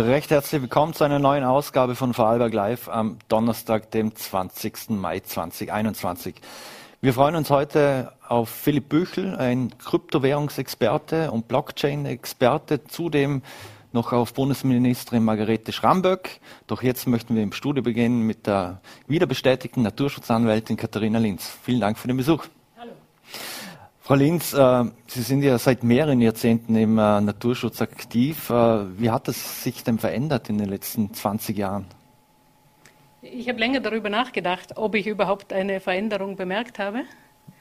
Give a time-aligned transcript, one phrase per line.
[0.00, 4.88] Recht herzlich willkommen zu einer neuen Ausgabe von Vorarlberg Live am Donnerstag, dem 20.
[4.88, 6.36] Mai 2021.
[7.02, 13.42] Wir freuen uns heute auf Philipp Büchel, ein Kryptowährungsexperte und Blockchain-Experte, zudem
[13.92, 16.40] noch auf Bundesministerin Margarete Schramböck.
[16.66, 21.58] Doch jetzt möchten wir im Studio beginnen mit der wiederbestätigten Naturschutzanwältin Katharina Linz.
[21.62, 22.46] Vielen Dank für den Besuch.
[24.10, 28.50] Frau Linz, äh, Sie sind ja seit mehreren Jahrzehnten im äh, Naturschutz aktiv.
[28.50, 31.86] Äh, wie hat es sich denn verändert in den letzten 20 Jahren?
[33.22, 37.02] Ich habe länger darüber nachgedacht, ob ich überhaupt eine Veränderung bemerkt habe.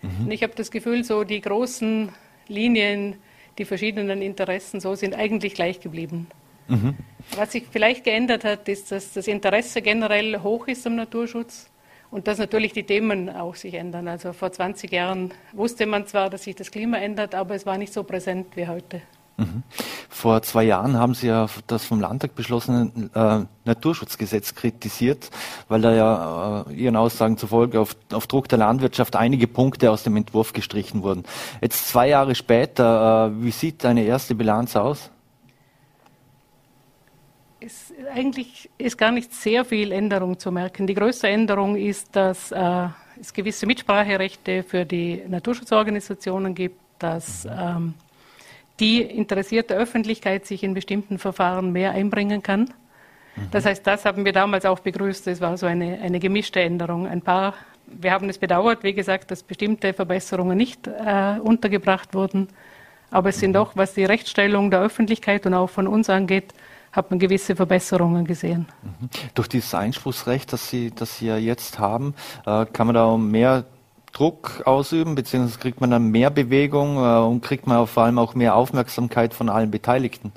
[0.01, 0.25] Mhm.
[0.25, 2.09] Und ich habe das Gefühl, so die großen
[2.47, 3.17] Linien,
[3.59, 6.25] die verschiedenen Interessen so sind eigentlich gleich geblieben.
[6.67, 6.95] Mhm.
[7.35, 11.68] Was sich vielleicht geändert hat, ist, dass das Interesse generell hoch ist am Naturschutz
[12.11, 14.07] und dass natürlich die Themen auch sich ändern.
[14.07, 17.77] Also vor 20 Jahren wusste man zwar, dass sich das Klima ändert, aber es war
[17.77, 19.01] nicht so präsent wie heute.
[19.39, 19.63] Mhm.
[20.09, 25.29] Vor zwei Jahren haben Sie ja das vom Landtag beschlossene äh, Naturschutzgesetz kritisiert,
[25.69, 30.03] weil da ja äh, Ihren Aussagen zufolge auf, auf, Druck der Landwirtschaft einige Punkte aus
[30.03, 31.23] dem Entwurf gestrichen wurden.
[31.61, 35.09] Jetzt zwei Jahre später, äh, wie sieht eine erste Bilanz aus?
[37.61, 40.87] Es, eigentlich ist gar nicht sehr viel Änderung zu merken.
[40.87, 42.87] Die größte Änderung ist, dass äh,
[43.19, 47.95] es gewisse Mitspracherechte für die Naturschutzorganisationen gibt, dass ähm,
[48.79, 52.61] die interessierte Öffentlichkeit sich in bestimmten Verfahren mehr einbringen kann.
[53.35, 53.51] Mhm.
[53.51, 55.27] Das heißt, das haben wir damals auch begrüßt.
[55.27, 57.07] Es war so eine, eine gemischte Änderung.
[57.07, 57.55] Ein paar,
[57.87, 62.47] wir haben es bedauert, wie gesagt, dass bestimmte Verbesserungen nicht äh, untergebracht wurden.
[63.11, 63.55] Aber es sind mhm.
[63.55, 66.53] doch, was die Rechtsstellung der Öffentlichkeit und auch von uns angeht,
[66.91, 68.67] hat man gewisse Verbesserungen gesehen.
[68.81, 69.09] Mhm.
[69.35, 73.65] Durch dieses Einspruchsrecht, das Sie, das Sie ja jetzt haben, äh, kann man da mehr
[74.11, 78.35] Druck ausüben, beziehungsweise kriegt man dann mehr Bewegung äh, und kriegt man vor allem auch
[78.35, 80.31] mehr Aufmerksamkeit von allen Beteiligten?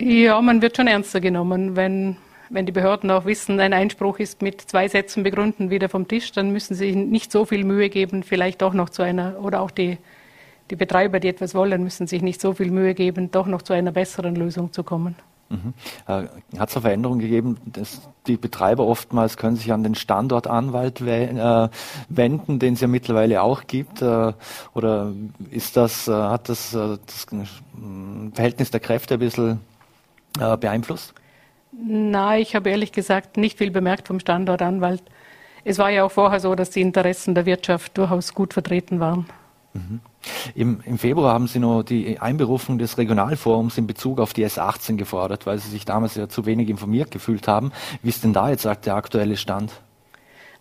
[0.00, 1.76] Ja, man wird schon ernster genommen.
[1.76, 2.16] Wenn,
[2.50, 6.32] wenn die Behörden auch wissen, ein Einspruch ist mit zwei Sätzen begründen wieder vom Tisch,
[6.32, 9.70] dann müssen sie nicht so viel Mühe geben, vielleicht doch noch zu einer, oder auch
[9.70, 9.96] die,
[10.70, 13.72] die Betreiber, die etwas wollen, müssen sich nicht so viel Mühe geben, doch noch zu
[13.72, 15.14] einer besseren Lösung zu kommen.
[15.48, 15.74] Mhm.
[16.06, 21.00] Äh, Hat es eine Veränderung gegeben, dass die Betreiber oftmals können sich an den Standortanwalt
[21.00, 21.68] äh,
[22.08, 24.02] wenden, den es ja mittlerweile auch gibt?
[24.02, 24.32] Äh,
[24.74, 25.12] oder
[25.50, 27.26] ist das, hat das das
[28.34, 29.60] Verhältnis der Kräfte ein bisschen
[30.36, 31.14] beeinflusst?
[31.72, 35.02] Nein, ich habe ehrlich gesagt nicht viel bemerkt vom Standortanwalt.
[35.64, 39.26] Es war ja auch vorher so, dass die Interessen der Wirtschaft durchaus gut vertreten waren.
[39.74, 40.00] Mhm.
[40.54, 44.96] Im, Im, Februar haben Sie noch die Einberufung des Regionalforums in Bezug auf die S18
[44.96, 47.72] gefordert, weil Sie sich damals ja zu wenig informiert gefühlt haben.
[48.02, 49.72] Wie ist denn da jetzt der aktuelle Stand?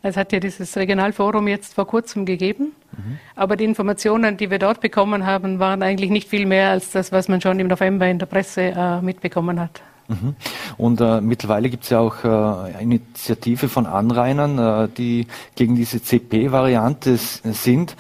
[0.08, 3.18] Es hat ja dieses Regionalforum jetzt vor kurzem gegeben, mhm.
[3.36, 7.12] aber die Informationen, die wir dort bekommen haben, waren eigentlich nicht viel mehr als das,
[7.12, 9.82] was man schon im November in der Presse äh, mitbekommen hat.
[10.08, 10.36] Mhm.
[10.78, 16.02] Und äh, mittlerweile gibt es ja auch äh, Initiative von Anrainern, äh, die gegen diese
[16.02, 17.96] CP-Variante sind.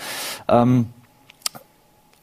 [0.47, 0.87] Ähm,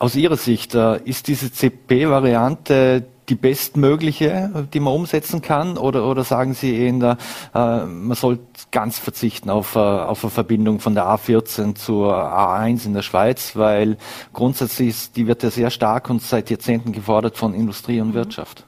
[0.02, 5.78] aus Ihrer Sicht, äh, ist diese CP-Variante die bestmögliche, die man umsetzen kann?
[5.78, 7.16] Oder, oder sagen Sie eher,
[7.54, 8.42] äh, man sollte
[8.72, 13.54] ganz verzichten auf, äh, auf eine Verbindung von der A14 zur A1 in der Schweiz,
[13.54, 13.96] weil
[14.32, 18.14] grundsätzlich ist, die wird ja sehr stark und seit Jahrzehnten gefordert von Industrie und mhm.
[18.14, 18.64] Wirtschaft.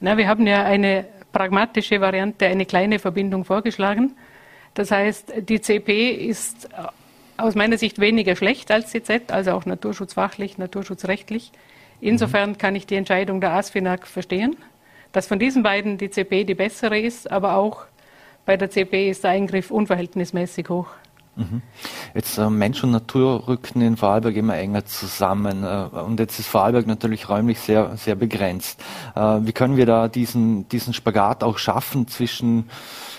[0.00, 4.16] Na, wir haben ja eine pragmatische Variante, eine kleine Verbindung vorgeschlagen.
[4.74, 6.68] Das heißt, die CP ist
[7.38, 11.52] aus meiner Sicht weniger schlecht als CZ, also auch naturschutzfachlich, naturschutzrechtlich.
[12.00, 14.56] Insofern kann ich die Entscheidung der ASFINAG verstehen,
[15.12, 17.86] dass von diesen beiden die CP die bessere ist, aber auch
[18.44, 20.88] bei der CP ist der Eingriff unverhältnismäßig hoch.
[21.36, 21.62] Mhm.
[22.14, 26.48] Jetzt äh, Mensch und Natur rücken in Vorarlberg immer enger zusammen äh, und jetzt ist
[26.48, 28.82] Vorarlberg natürlich räumlich sehr, sehr begrenzt.
[29.14, 32.68] Äh, wie können wir da diesen, diesen Spagat auch schaffen zwischen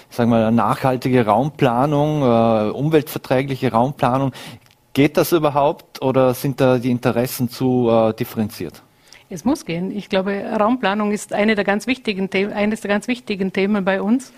[0.10, 4.32] sagen wir, nachhaltige Raumplanung, äh, umweltverträgliche Raumplanung.
[4.94, 8.82] Geht das überhaupt oder sind da die Interessen zu äh, differenziert?
[9.30, 9.96] Es muss gehen.
[9.96, 14.34] Ich glaube, Raumplanung ist eine der ganz wichtigen, eines der ganz wichtigen Themen bei uns.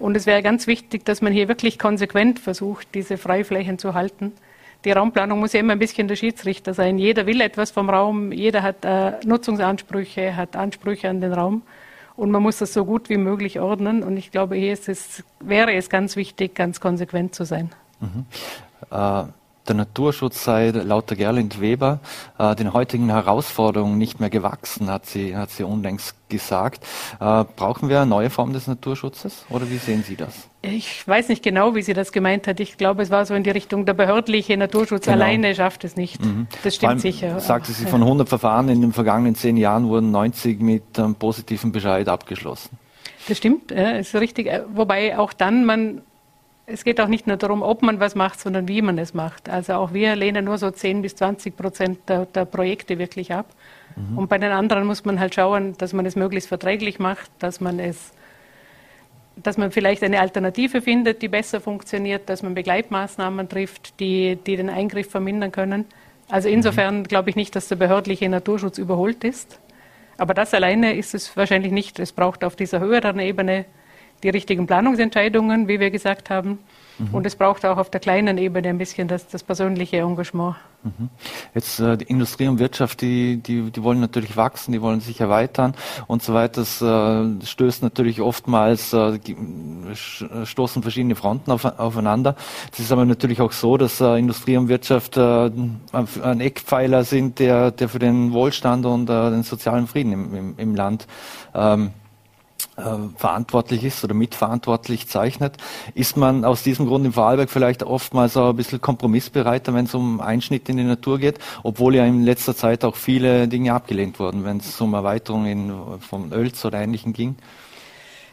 [0.00, 4.32] Und es wäre ganz wichtig, dass man hier wirklich konsequent versucht, diese Freiflächen zu halten.
[4.84, 6.98] Die Raumplanung muss ja immer ein bisschen der Schiedsrichter sein.
[6.98, 11.62] Jeder will etwas vom Raum, jeder hat äh, Nutzungsansprüche, hat Ansprüche an den Raum
[12.16, 14.02] und man muss das so gut wie möglich ordnen.
[14.02, 17.70] Und ich glaube, hier es, wäre es ganz wichtig, ganz konsequent zu sein.
[18.00, 18.26] Mhm.
[18.90, 19.24] Äh,
[19.66, 22.00] der Naturschutz sei laut der Gerlind Weber
[22.38, 26.84] äh, den heutigen Herausforderungen nicht mehr gewachsen, hat sie, hat sie unlängst gesagt.
[27.18, 30.48] Äh, brauchen wir eine neue Form des Naturschutzes oder wie sehen Sie das?
[30.64, 32.60] Ich weiß nicht genau, wie sie das gemeint hat.
[32.60, 35.16] Ich glaube, es war so in die Richtung, der behördliche Naturschutz genau.
[35.16, 36.24] alleine schafft es nicht.
[36.24, 36.46] Mhm.
[36.62, 37.38] Das stimmt sicher.
[37.40, 41.72] Sagte sie, von 100 Verfahren in den vergangenen zehn Jahren wurden 90 mit einem positiven
[41.72, 42.78] Bescheid abgeschlossen.
[43.28, 44.46] Das stimmt, ja, ist richtig.
[44.46, 46.02] Äh, wobei auch dann man
[46.66, 49.48] es geht auch nicht nur darum, ob man was macht, sondern wie man es macht.
[49.48, 53.46] Also auch wir lehnen nur so 10 bis 20 Prozent der, der Projekte wirklich ab.
[53.96, 54.18] Mhm.
[54.18, 57.60] Und bei den anderen muss man halt schauen, dass man es möglichst verträglich macht, dass
[57.60, 58.12] man es,
[59.36, 64.56] dass man vielleicht eine Alternative findet, die besser funktioniert, dass man Begleitmaßnahmen trifft, die, die
[64.56, 65.86] den Eingriff vermindern können.
[66.28, 67.04] Also insofern mhm.
[67.04, 69.58] glaube ich nicht, dass der behördliche Naturschutz überholt ist.
[70.16, 71.98] Aber das alleine ist es wahrscheinlich nicht.
[71.98, 73.64] Es braucht auf dieser höheren Ebene
[74.22, 76.60] die richtigen Planungsentscheidungen, wie wir gesagt haben.
[76.98, 77.14] Mhm.
[77.14, 80.56] Und es braucht auch auf der kleinen Ebene ein bisschen das, das persönliche Engagement.
[80.84, 81.08] Mhm.
[81.54, 85.20] Jetzt äh, die Industrie und Wirtschaft, die, die, die wollen natürlich wachsen, die wollen sich
[85.20, 85.74] erweitern
[86.06, 86.60] und so weiter.
[86.60, 89.18] Das äh, stößt natürlich oftmals, äh,
[90.44, 92.36] stoßen verschiedene Fronten auf, aufeinander.
[92.72, 95.50] Es ist aber natürlich auch so, dass äh, Industrie und Wirtschaft äh,
[95.92, 100.54] ein Eckpfeiler sind, der, der für den Wohlstand und äh, den sozialen Frieden im, im,
[100.58, 101.06] im Land
[101.54, 102.03] ähm, äh,
[103.16, 105.56] verantwortlich ist oder mitverantwortlich zeichnet,
[105.94, 109.94] ist man aus diesem Grund im Vorarlberg vielleicht oftmals auch ein bisschen kompromissbereiter, wenn es
[109.94, 114.18] um Einschnitt in die Natur geht, obwohl ja in letzter Zeit auch viele Dinge abgelehnt
[114.18, 117.36] wurden, wenn es um Erweiterungen von Öls oder Ähnlichem ging.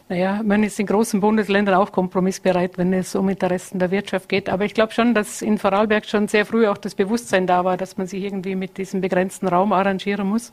[0.10, 4.50] Naja, man ist in großen Bundesländern auch kompromissbereit, wenn es um Interessen der Wirtschaft geht.
[4.50, 7.78] Aber ich glaube schon, dass in Vorarlberg schon sehr früh auch das Bewusstsein da war,
[7.78, 10.52] dass man sich irgendwie mit diesem begrenzten Raum arrangieren muss.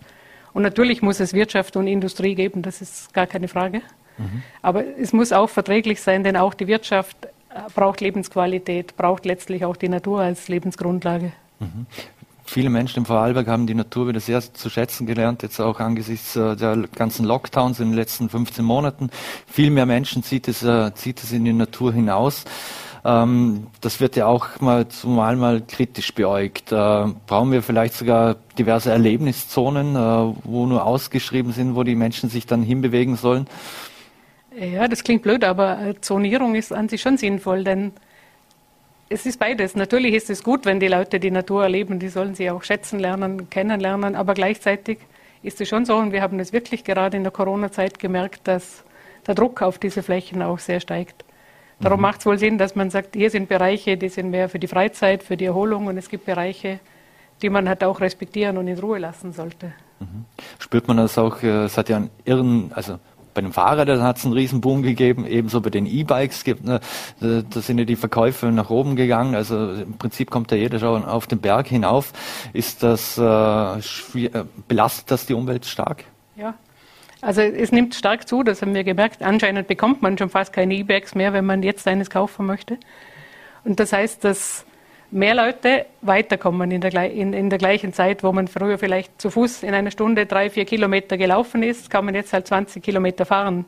[0.53, 3.83] Und natürlich muss es Wirtschaft und Industrie geben, das ist gar keine Frage.
[4.19, 4.43] Mhm.
[4.63, 9.65] Aber es muss auch verträglich sein, denn auch die Wirtschaft äh, braucht Lebensqualität, braucht letztlich
[9.65, 11.33] auch die Natur als Lebensgrundlage.
[11.61, 11.87] Mhm.
[12.45, 16.35] Viele Menschen im Vorarlberg haben die Natur wieder sehr zu schätzen gelernt, jetzt auch angesichts
[16.35, 19.11] äh, der ganzen Lockdowns in den letzten 15 Monaten.
[19.47, 22.47] Viel mehr Menschen zieht es, äh, zieht es in die Natur hinaus.
[23.09, 26.73] Ähm, das wird ja auch mal zumal mal kritisch beäugt.
[26.73, 26.75] Äh,
[27.27, 32.45] brauchen wir vielleicht sogar diverse Erlebniszonen, äh, wo nur ausgeschrieben sind, wo die Menschen sich
[32.45, 33.47] dann hinbewegen sollen?
[34.55, 37.93] Ja, das klingt blöd, aber äh, Zonierung ist an sich schon sinnvoll, denn
[39.09, 39.75] es ist beides.
[39.75, 42.99] Natürlich ist es gut, wenn die Leute die Natur erleben, die sollen sie auch schätzen
[42.99, 44.99] lernen, kennenlernen, aber gleichzeitig
[45.43, 48.85] ist es schon so, und wir haben es wirklich gerade in der Corona-Zeit gemerkt, dass
[49.27, 51.25] der Druck auf diese Flächen auch sehr steigt.
[51.81, 52.03] Darum mhm.
[52.03, 54.67] macht es wohl Sinn, dass man sagt, hier sind Bereiche, die sind mehr für die
[54.67, 56.81] Freizeit, für die Erholung und es gibt Bereiche,
[57.43, 59.73] die man halt auch respektieren und in Ruhe lassen sollte.
[60.01, 60.25] Mhm.
[60.59, 62.99] Spürt man das auch, äh, es hat ja einen irren, also
[63.35, 66.81] bei den Fahrrädern hat es einen Riesen gegeben, ebenso bei den E-Bikes gibt, ne,
[67.21, 71.05] da sind ja die Verkäufe nach oben gegangen, also im Prinzip kommt ja jeder schon
[71.05, 72.13] auf den Berg hinauf.
[72.53, 76.05] Ist das, äh, äh belastet das die Umwelt stark?
[76.35, 76.55] Ja,
[77.21, 79.23] also es nimmt stark zu, das haben wir gemerkt.
[79.23, 82.79] Anscheinend bekommt man schon fast keine E-Bags mehr, wenn man jetzt eines kaufen möchte.
[83.65, 84.65] Und das heißt, dass
[85.11, 89.31] mehr Leute weiterkommen in der, in, in der, gleichen Zeit, wo man früher vielleicht zu
[89.31, 93.25] Fuß in einer Stunde drei, vier Kilometer gelaufen ist, kann man jetzt halt 20 Kilometer
[93.25, 93.65] fahren.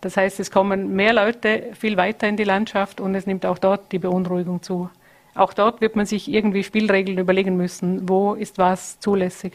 [0.00, 3.58] Das heißt, es kommen mehr Leute viel weiter in die Landschaft und es nimmt auch
[3.58, 4.90] dort die Beunruhigung zu.
[5.34, 9.52] Auch dort wird man sich irgendwie Spielregeln überlegen müssen, wo ist was zulässig.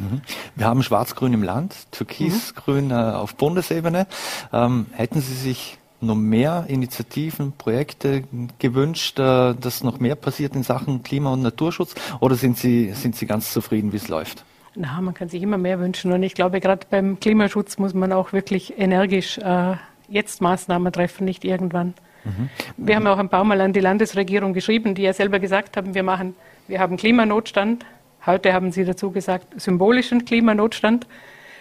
[0.00, 0.20] Mhm.
[0.54, 4.06] Wir haben Schwarz-Grün im Land, Türkis-Grün äh, auf Bundesebene.
[4.52, 8.24] Ähm, hätten Sie sich noch mehr Initiativen, Projekte
[8.58, 11.94] gewünscht, äh, dass noch mehr passiert in Sachen Klima- und Naturschutz?
[12.20, 14.44] Oder sind Sie, sind Sie ganz zufrieden, wie es läuft?
[14.74, 16.12] Na, man kann sich immer mehr wünschen.
[16.12, 19.76] Und ich glaube, gerade beim Klimaschutz muss man auch wirklich energisch äh,
[20.08, 21.94] jetzt Maßnahmen treffen, nicht irgendwann.
[22.24, 22.50] Mhm.
[22.76, 25.94] Wir haben auch ein paar Mal an die Landesregierung geschrieben, die ja selber gesagt haben,
[25.94, 26.34] wir machen,
[26.68, 27.86] wir haben Klimanotstand,
[28.26, 31.06] Heute haben Sie dazu gesagt, symbolischen Klimanotstand.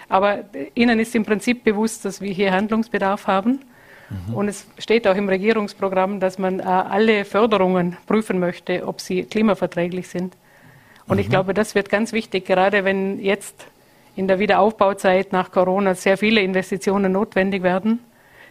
[0.09, 3.59] Aber Ihnen ist im Prinzip bewusst, dass wir hier Handlungsbedarf haben.
[4.09, 4.33] Mhm.
[4.33, 9.23] Und es steht auch im Regierungsprogramm, dass man äh, alle Förderungen prüfen möchte, ob sie
[9.23, 10.35] klimaverträglich sind.
[11.07, 11.21] Und mhm.
[11.21, 13.65] ich glaube, das wird ganz wichtig, gerade wenn jetzt
[14.15, 17.99] in der Wiederaufbauzeit nach Corona sehr viele Investitionen notwendig werden,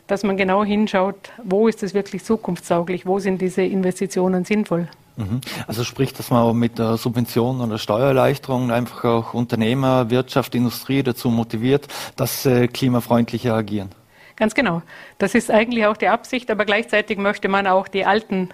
[0.06, 4.88] dass man genau hinschaut, wo ist es wirklich zukunftssauglich, wo sind diese Investitionen sinnvoll.
[5.16, 5.40] Mhm.
[5.66, 11.30] Also sprich, dass man mit der Subvention oder Steuererleichterung einfach auch Unternehmer, Wirtschaft, Industrie dazu
[11.30, 13.90] motiviert, dass sie klimafreundlicher agieren.
[14.36, 14.82] Ganz genau.
[15.18, 18.48] Das ist eigentlich auch die Absicht, aber gleichzeitig möchte man auch die alten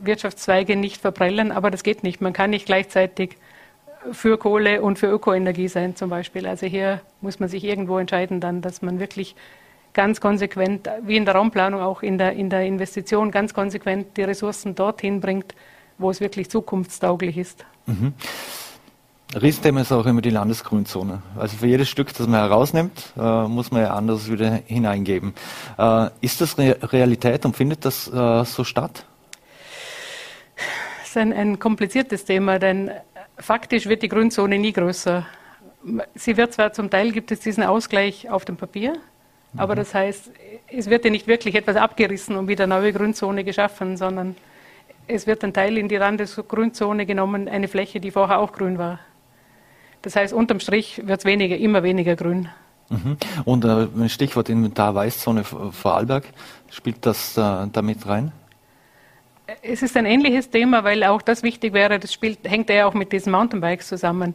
[0.00, 2.20] Wirtschaftszweige nicht verprellen, aber das geht nicht.
[2.20, 3.36] Man kann nicht gleichzeitig
[4.12, 6.46] für Kohle und für Ökoenergie sein zum Beispiel.
[6.46, 9.34] Also hier muss man sich irgendwo entscheiden dann, dass man wirklich
[9.92, 14.22] ganz konsequent, wie in der Raumplanung, auch in der, in der Investition, ganz konsequent die
[14.22, 15.54] Ressourcen dorthin bringt,
[15.98, 17.64] wo es wirklich zukunftstauglich ist.
[17.86, 18.14] Mhm.
[19.34, 21.22] Riesenthema ist auch immer die Landesgrünzone.
[21.36, 25.34] Also für jedes Stück, das man herausnimmt, äh, muss man ja anders wieder hineingeben.
[25.76, 29.04] Äh, ist das Re Realität und findet das äh, so statt?
[31.00, 32.90] Das ist ein, ein, kompliziertes Thema, denn
[33.36, 35.26] faktisch wird die Grünzone nie größer.
[36.14, 38.92] Sie wird zwar zum Teil, gibt es diesen Ausgleich auf dem Papier,
[39.52, 39.60] mhm.
[39.60, 40.30] aber das heißt,
[40.68, 44.36] es wird ja nicht wirklich etwas abgerissen und wieder neue Grünzone geschaffen, sondern
[45.08, 49.00] es wird ein Teil in die Landesgrünzone genommen, eine Fläche, die vorher auch grün war.
[50.02, 52.48] Das heißt, unterm Strich wird es weniger, immer weniger grün.
[52.90, 53.16] Mhm.
[53.44, 56.24] Und äh, Stichwort Inventar Weißzone Vorarlberg,
[56.70, 58.32] spielt das äh, damit rein?
[59.62, 62.94] Es ist ein ähnliches Thema, weil auch das wichtig wäre, das spielt, hängt ja auch
[62.94, 64.34] mit diesen Mountainbikes zusammen,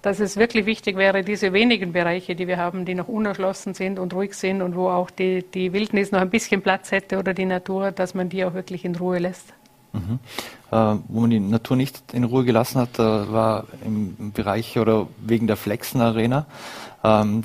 [0.00, 3.98] dass es wirklich wichtig wäre, diese wenigen Bereiche, die wir haben, die noch unerschlossen sind
[3.98, 7.34] und ruhig sind und wo auch die, die Wildnis noch ein bisschen Platz hätte oder
[7.34, 9.54] die Natur, dass man die auch wirklich in Ruhe lässt.
[9.94, 10.18] Mhm.
[10.70, 15.46] Äh, wo man die Natur nicht in Ruhe gelassen hat, war im Bereich oder wegen
[15.46, 16.46] der Flexen Arena.
[17.02, 17.44] Ähm,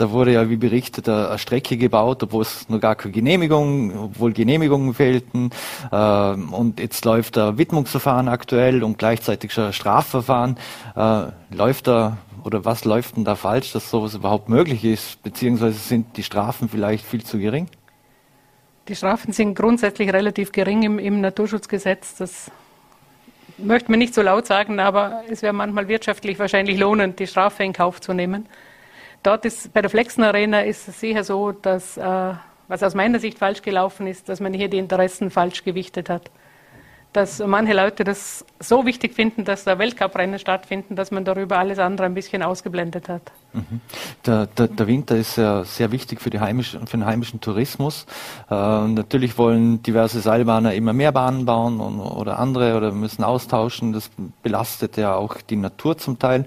[0.00, 4.32] da wurde ja, wie berichtet, eine Strecke gebaut, obwohl es nur gar keine Genehmigung, obwohl
[4.32, 5.50] Genehmigungen fehlten.
[5.92, 10.56] Ähm, und jetzt läuft ein Widmungsverfahren aktuell und gleichzeitig schon Strafverfahren.
[10.96, 15.22] Äh, läuft da oder was läuft denn da falsch, dass sowas überhaupt möglich ist?
[15.22, 17.68] Beziehungsweise sind die Strafen vielleicht viel zu gering?
[18.90, 22.16] Die Strafen sind grundsätzlich relativ gering im, im Naturschutzgesetz.
[22.16, 22.50] Das
[23.56, 27.62] möchte man nicht so laut sagen, aber es wäre manchmal wirtschaftlich wahrscheinlich lohnend, die Strafe
[27.62, 28.46] in Kauf zu nehmen.
[29.22, 32.32] Dort ist bei der Flexen Arena ist es sicher so, dass äh,
[32.66, 36.28] was aus meiner Sicht falsch gelaufen ist, dass man hier die Interessen falsch gewichtet hat
[37.12, 41.78] dass manche Leute das so wichtig finden, dass da Weltcuprennen stattfinden, dass man darüber alles
[41.78, 43.32] andere ein bisschen ausgeblendet hat.
[43.52, 43.80] Mhm.
[44.26, 48.06] Der, der, der, Winter ist ja sehr wichtig für, die heimische, für den heimischen Tourismus.
[48.48, 53.92] Äh, natürlich wollen diverse Seilbahner immer mehr Bahnen bauen und, oder andere oder müssen austauschen.
[53.92, 54.10] Das
[54.42, 56.46] belastet ja auch die Natur zum Teil.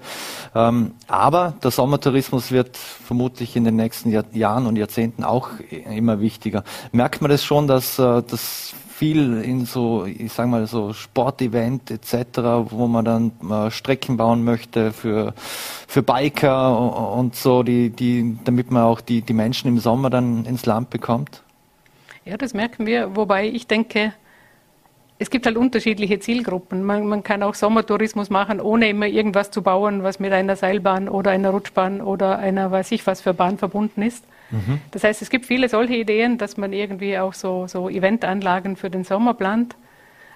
[0.54, 6.20] Ähm, aber der Sommertourismus wird vermutlich in den nächsten Jahr, Jahren und Jahrzehnten auch immer
[6.20, 6.64] wichtiger.
[6.92, 11.90] Merkt man das schon, dass äh, das viel in so, ich sag mal so Sportevent
[11.90, 12.38] etc.,
[12.70, 18.70] wo man dann äh, Strecken bauen möchte für, für Biker und so, die, die, damit
[18.70, 21.42] man auch die, die Menschen im Sommer dann ins Land bekommt?
[22.24, 24.14] Ja, das merken wir, wobei ich denke,
[25.18, 26.84] es gibt halt unterschiedliche Zielgruppen.
[26.84, 31.08] Man, man, kann auch Sommertourismus machen, ohne immer irgendwas zu bauen, was mit einer Seilbahn
[31.08, 34.24] oder einer Rutschbahn oder einer weiß ich was für Bahn verbunden ist.
[34.50, 34.80] Mhm.
[34.90, 38.90] Das heißt, es gibt viele solche Ideen, dass man irgendwie auch so, so Eventanlagen für
[38.90, 39.76] den Sommer plant.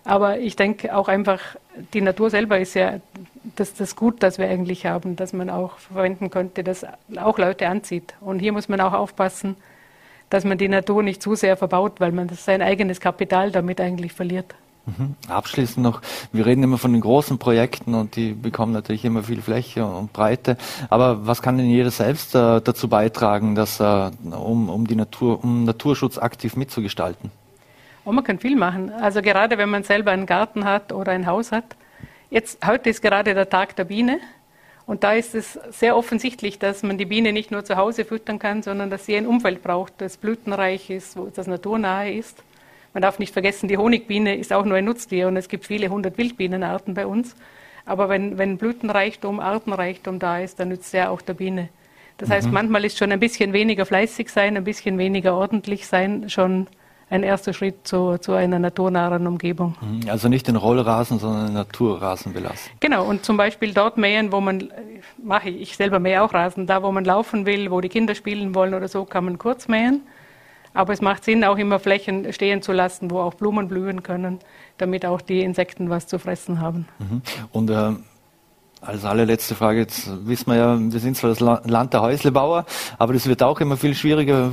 [0.05, 1.41] Aber ich denke auch einfach,
[1.93, 3.01] die Natur selber ist ja
[3.57, 6.87] das, das Gut, das wir eigentlich haben, dass man auch verwenden könnte, das
[7.17, 8.15] auch Leute anzieht.
[8.21, 9.57] Und hier muss man auch aufpassen,
[10.31, 14.13] dass man die Natur nicht zu sehr verbaut, weil man sein eigenes Kapital damit eigentlich
[14.13, 14.55] verliert.
[14.89, 15.17] Mhm.
[15.29, 16.01] Abschließend noch,
[16.33, 20.13] wir reden immer von den großen Projekten und die bekommen natürlich immer viel Fläche und
[20.15, 20.57] Breite.
[20.89, 25.45] Aber was kann denn jeder selbst äh, dazu beitragen, dass, äh, um, um die Natur,
[25.45, 27.31] um Naturschutz aktiv mitzugestalten?
[28.07, 28.91] Oh, man kann viel machen.
[28.91, 31.77] Also gerade wenn man selber einen Garten hat oder ein Haus hat.
[32.31, 34.21] Jetzt, heute ist gerade der Tag der Biene.
[34.87, 38.39] Und da ist es sehr offensichtlich, dass man die Biene nicht nur zu Hause füttern
[38.39, 42.43] kann, sondern dass sie ein Umfeld braucht, das blütenreich ist, wo das naturnahe ist.
[42.95, 45.89] Man darf nicht vergessen, die Honigbiene ist auch nur ein Nutztier und es gibt viele
[45.89, 47.37] hundert Wildbienenarten bei uns.
[47.85, 51.69] Aber wenn, wenn Blütenreichtum, Artenreichtum da ist, dann nützt er auch der Biene.
[52.19, 52.33] Das mhm.
[52.33, 56.67] heißt, manchmal ist schon ein bisschen weniger fleißig sein, ein bisschen weniger ordentlich sein schon
[57.11, 59.75] ein erster Schritt zu, zu einer naturnahen Umgebung.
[59.81, 60.11] Mhm.
[60.11, 62.71] Also nicht den Rollrasen, sondern den Naturrasen belassen.
[62.81, 64.71] Genau, und zum Beispiel dort mähen, wo man,
[65.23, 68.15] mache ich, ich selber mähe auch Rasen, da wo man laufen will, wo die Kinder
[68.15, 70.03] spielen wollen oder so, kann man kurz mähen.
[70.79, 74.39] Aber es macht Sinn, auch immer Flächen stehen zu lassen, wo auch Blumen blühen können,
[74.77, 76.87] damit auch die Insekten was zu fressen haben.
[77.01, 77.21] Mhm.
[77.51, 77.95] Und äh,
[78.81, 82.65] als allerletzte Frage, jetzt wissen wir ja, wir sind zwar das Land der Häuslebauer,
[82.97, 84.53] aber das wird auch immer viel schwieriger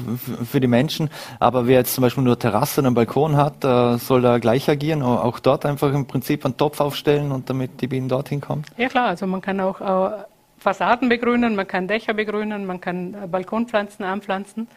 [0.50, 1.12] für die Menschen.
[1.40, 4.68] Aber wer jetzt zum Beispiel nur Terrasse und einen Balkon hat, äh, soll da gleich
[4.68, 8.64] agieren, auch dort einfach im Prinzip einen Topf aufstellen und damit die Bienen dorthin kommen?
[8.78, 10.26] Ja klar, also man kann auch
[10.58, 14.68] Fassaden begrünen, man kann Dächer begrünen, man kann Balkonpflanzen anpflanzen.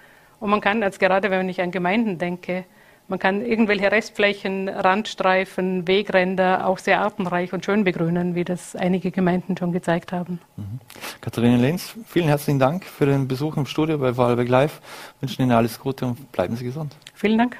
[0.41, 2.65] Und man kann, als gerade wenn ich an Gemeinden denke,
[3.11, 9.11] man kann irgendwelche Restflächen, Randstreifen, Wegränder auch sehr artenreich und schön begrünen, wie das einige
[9.11, 10.41] Gemeinden schon gezeigt haben.
[10.57, 10.81] Mhm.
[11.23, 14.83] Katharina Lenz, vielen herzlichen Dank für den Besuch im Studio bei Vorarlberg Live.
[15.21, 16.95] Wünschen Ihnen alles Gute und bleiben Sie gesund.
[17.15, 17.57] Vielen Dank.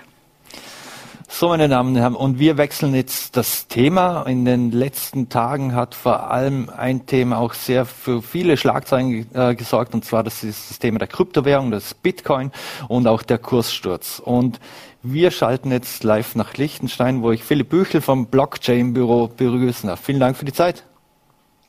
[1.31, 4.23] So, meine Damen und Herren, und wir wechseln jetzt das Thema.
[4.23, 9.55] In den letzten Tagen hat vor allem ein Thema auch sehr für viele Schlagzeilen äh,
[9.55, 12.51] gesorgt, und zwar das ist das Thema der Kryptowährung, das Bitcoin
[12.89, 14.21] und auch der Kurssturz.
[14.25, 14.59] Und
[15.03, 20.01] wir schalten jetzt live nach Liechtenstein, wo ich Philipp Büchel vom Blockchain-Büro begrüßen darf.
[20.01, 20.83] Vielen Dank für die Zeit.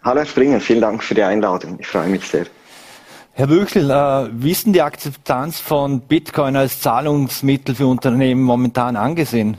[0.01, 1.77] Hallo Herr Springer, vielen Dank für die Einladung.
[1.79, 2.45] Ich freue mich sehr.
[3.39, 8.97] Herr Büchel, äh, wie ist denn die Akzeptanz von Bitcoin als Zahlungsmittel für Unternehmen momentan
[8.97, 9.55] angesehen?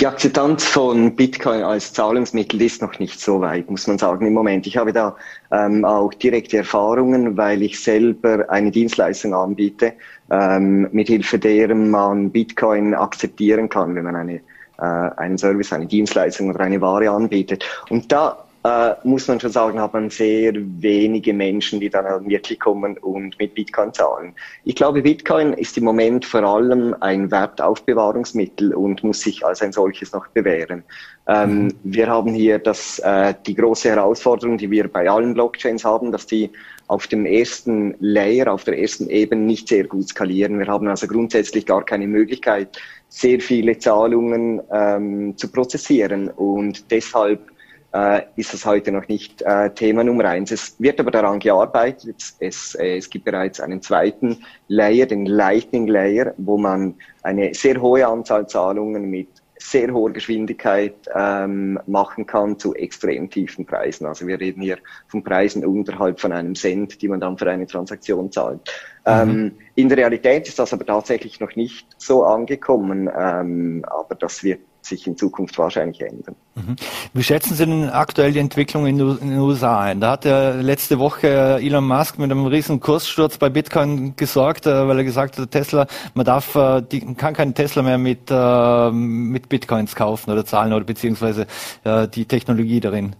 [0.00, 4.32] Die Akzeptanz von Bitcoin als Zahlungsmittel ist noch nicht so weit, muss man sagen, im
[4.32, 4.66] Moment.
[4.66, 5.14] Ich habe da
[5.52, 9.92] ähm, auch direkte Erfahrungen, weil ich selber eine Dienstleistung anbiete,
[10.32, 14.40] ähm, mithilfe deren man Bitcoin akzeptieren kann, wenn man eine,
[14.78, 14.82] äh,
[15.16, 17.64] einen Service, eine Dienstleistung oder eine Ware anbietet.
[17.88, 22.60] Und da äh, muss man schon sagen, hat man sehr wenige Menschen, die dann wirklich
[22.60, 24.34] kommen und mit Bitcoin zahlen.
[24.64, 29.72] Ich glaube, Bitcoin ist im Moment vor allem ein Wertaufbewahrungsmittel und muss sich als ein
[29.72, 30.82] solches noch bewähren.
[31.26, 31.74] Ähm, mhm.
[31.84, 36.26] Wir haben hier das, äh, die große Herausforderung, die wir bei allen Blockchains haben, dass
[36.26, 36.50] die
[36.86, 40.58] auf dem ersten Layer, auf der ersten Ebene nicht sehr gut skalieren.
[40.58, 42.76] Wir haben also grundsätzlich gar keine Möglichkeit,
[43.08, 47.49] sehr viele Zahlungen ähm, zu prozessieren und deshalb
[47.92, 50.50] äh, ist es heute noch nicht äh, Thema Nummer eins.
[50.50, 52.34] Es wird aber daran gearbeitet.
[52.38, 57.80] Es, äh, es gibt bereits einen zweiten Layer, den Lightning Layer, wo man eine sehr
[57.80, 59.28] hohe Anzahl Zahlungen mit
[59.62, 64.06] sehr hoher Geschwindigkeit ähm, machen kann zu extrem tiefen Preisen.
[64.06, 64.78] Also wir reden hier
[65.08, 68.60] von Preisen unterhalb von einem Cent, die man dann für eine Transaktion zahlt.
[69.04, 69.12] Mhm.
[69.12, 74.42] Ähm, in der Realität ist das aber tatsächlich noch nicht so angekommen, ähm, aber das
[74.42, 76.34] wird sich in Zukunft wahrscheinlich ändern.
[76.54, 76.76] Mhm.
[77.12, 80.00] Wie schätzen Sie denn aktuell die Entwicklung in den USA ein?
[80.00, 84.88] Da hat ja letzte Woche Elon Musk mit einem riesen Kurssturz bei Bitcoin gesorgt, äh,
[84.88, 88.90] weil er gesagt hat, Tesla, man darf, äh, die, kann keinen Tesla mehr mit, äh,
[88.90, 91.46] mit Bitcoins kaufen oder zahlen oder beziehungsweise
[91.84, 93.14] die Technologie darin.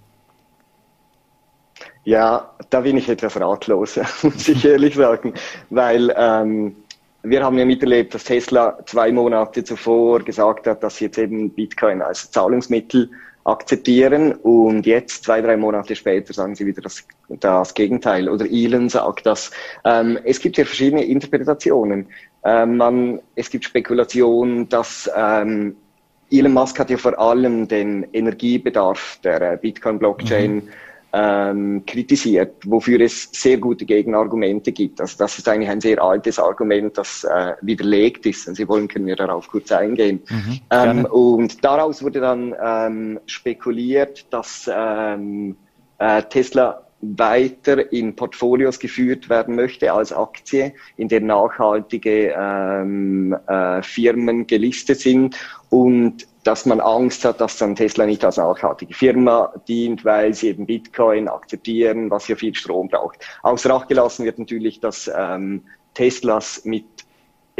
[2.04, 5.34] Ja, da bin ich etwas ratlos, muss ich ehrlich sagen,
[5.68, 6.76] weil ähm,
[7.22, 11.50] wir haben ja miterlebt, dass Tesla zwei Monate zuvor gesagt hat, dass sie jetzt eben
[11.50, 13.10] Bitcoin als Zahlungsmittel
[13.44, 18.28] akzeptieren und jetzt, zwei, drei Monate später, sagen sie wieder das, das Gegenteil.
[18.28, 19.50] Oder Elon sagt das.
[19.84, 22.06] Ähm, es gibt ja verschiedene Interpretationen.
[22.44, 25.76] Ähm, man, es gibt Spekulationen, dass ähm,
[26.30, 30.68] Elon Musk hat ja vor allem den Energiebedarf der äh, Bitcoin-Blockchain mhm
[31.12, 35.00] ähm, kritisiert, wofür es sehr gute Gegenargumente gibt.
[35.00, 38.46] Also das ist eigentlich ein sehr altes Argument, das äh, widerlegt ist.
[38.46, 40.22] Wenn Sie wollen, können wir darauf kurz eingehen.
[40.28, 45.56] Mhm, ähm, und daraus wurde dann ähm, spekuliert, dass ähm,
[45.98, 53.82] äh, Tesla weiter in Portfolios geführt werden möchte als Aktie, in der nachhaltige ähm, äh,
[53.82, 55.36] Firmen gelistet sind
[55.70, 60.48] und dass man Angst hat, dass dann Tesla nicht als nachhaltige Firma dient, weil sie
[60.48, 63.18] eben Bitcoin akzeptieren, was ja viel Strom braucht.
[63.42, 66.86] Außer Acht gelassen wird natürlich, dass ähm, Teslas mit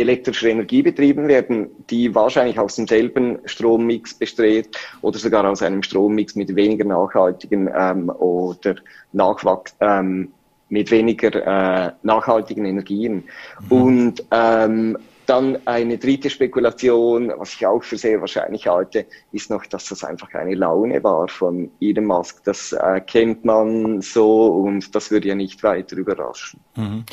[0.00, 6.34] elektrischer Energie betrieben werden, die wahrscheinlich aus demselben Strommix besteht oder sogar aus einem Strommix
[6.34, 8.76] mit weniger nachhaltigen ähm, oder
[9.12, 10.32] Nachwachs ähm,
[10.68, 13.24] mit weniger äh, nachhaltigen Energien.
[13.68, 13.72] Mhm.
[13.72, 14.96] Und ähm,
[15.30, 20.02] dann eine dritte Spekulation, was ich auch für sehr wahrscheinlich halte, ist noch, dass das
[20.02, 22.42] einfach eine Laune war von Elon Musk.
[22.42, 26.58] Das äh, kennt man so und das würde ja nicht weiter überraschen.
[26.74, 27.04] Mhm.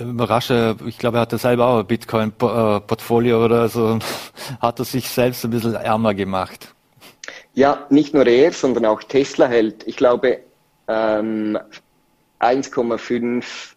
[0.00, 3.98] Überrasche, ich glaube, er hatte selber auch ein Bitcoin-Portfolio oder so,
[4.60, 6.74] hat er sich selbst ein bisschen ärmer gemacht.
[7.52, 10.40] Ja, nicht nur er, sondern auch Tesla hält, ich glaube,
[10.88, 11.58] ähm,
[12.40, 13.75] 1,5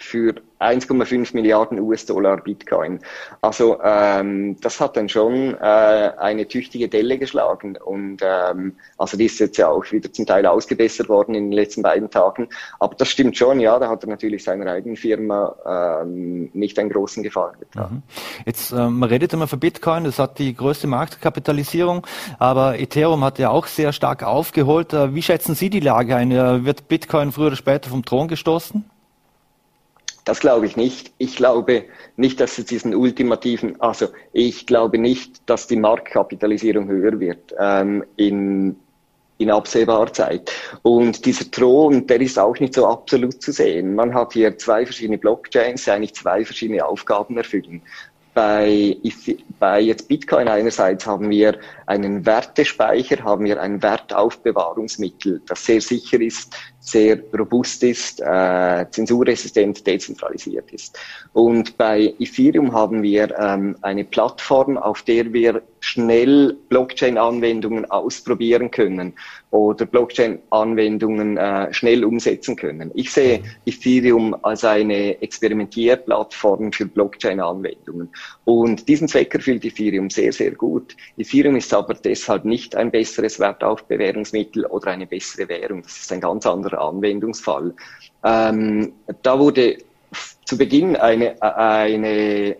[0.00, 3.00] für 1,5 Milliarden US-Dollar Bitcoin.
[3.40, 9.26] Also ähm, das hat dann schon äh, eine tüchtige Delle geschlagen und ähm, also die
[9.26, 12.48] ist jetzt ja auch wieder zum Teil ausgebessert worden in den letzten beiden Tagen.
[12.78, 16.90] Aber das stimmt schon, ja, da hat er natürlich seiner eigenen Firma ähm, nicht einen
[16.90, 17.92] großen Gefallen getan.
[17.92, 18.02] Mhm.
[18.44, 22.06] Jetzt ähm, man redet immer für Bitcoin, das hat die größte Marktkapitalisierung,
[22.38, 24.92] aber Ethereum hat ja auch sehr stark aufgeholt.
[24.92, 26.30] Äh, wie schätzen Sie die Lage ein?
[26.30, 28.84] Wird Bitcoin früher oder später vom Thron gestoßen?
[30.24, 31.12] Das glaube ich nicht.
[31.18, 31.84] Ich glaube
[32.16, 38.04] nicht, dass es diesen ultimativen, also ich glaube nicht, dass die Marktkapitalisierung höher wird ähm,
[38.16, 38.76] in,
[39.38, 40.52] in absehbarer Zeit.
[40.82, 43.94] Und dieser Thron, der ist auch nicht so absolut zu sehen.
[43.94, 47.82] Man hat hier zwei verschiedene Blockchains, die eigentlich zwei verschiedene Aufgaben erfüllen.
[48.34, 48.96] bei,
[49.58, 56.20] bei jetzt Bitcoin einerseits haben wir einen Wertespeicher, haben wir ein Wertaufbewahrungsmittel, das sehr sicher
[56.20, 60.98] ist, sehr robust ist, äh, zensurresistent, dezentralisiert ist.
[61.34, 69.14] Und bei Ethereum haben wir ähm, eine Plattform, auf der wir schnell Blockchain-Anwendungen ausprobieren können
[69.50, 72.90] oder Blockchain-Anwendungen äh, schnell umsetzen können.
[72.94, 78.10] Ich sehe Ethereum als eine Experimentierplattform für Blockchain-Anwendungen.
[78.44, 80.96] Und diesen Zweck erfüllt Ethereum sehr, sehr gut.
[81.16, 85.82] Ethereum ist aber deshalb nicht ein besseres Wertaufbewahrungsmittel oder eine bessere Währung.
[85.82, 87.74] Das ist ein ganz anderer Anwendungsfall.
[88.24, 89.78] Ähm, da wurde
[90.44, 92.56] zu Beginn eine, eine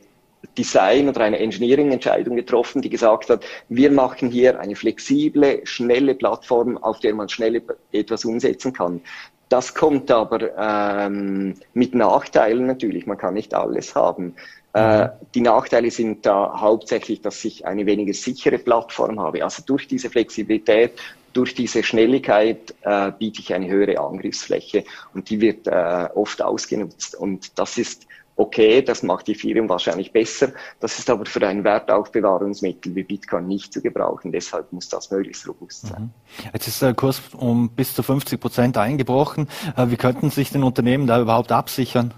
[0.57, 6.79] Design- oder eine Engineering-Entscheidung getroffen, die gesagt hat, wir machen hier eine flexible, schnelle Plattform,
[6.79, 9.01] auf der man schnell etwas umsetzen kann.
[9.49, 13.07] Das kommt aber ähm, mit Nachteilen natürlich.
[13.07, 14.37] Man kann nicht alles haben.
[14.73, 19.43] Äh, die Nachteile sind da hauptsächlich, dass ich eine weniger sichere Plattform habe.
[19.43, 20.93] Also durch diese Flexibilität,
[21.33, 27.15] durch diese Schnelligkeit äh, biete ich eine höhere Angriffsfläche und die wird äh, oft ausgenutzt.
[27.15, 28.07] Und das ist
[28.41, 30.53] okay, das macht Ethereum wahrscheinlich besser.
[30.81, 34.33] Das ist aber für ein Wertaufbewahrungsmittel wie Bitcoin nicht zu gebrauchen.
[34.33, 36.11] Deshalb muss das möglichst robust sein.
[36.39, 36.51] Mhm.
[36.53, 39.49] Jetzt ist der Kurs um bis zu 50 Prozent eingebrochen.
[39.77, 42.15] Äh, wie könnten sich den Unternehmen da überhaupt absichern?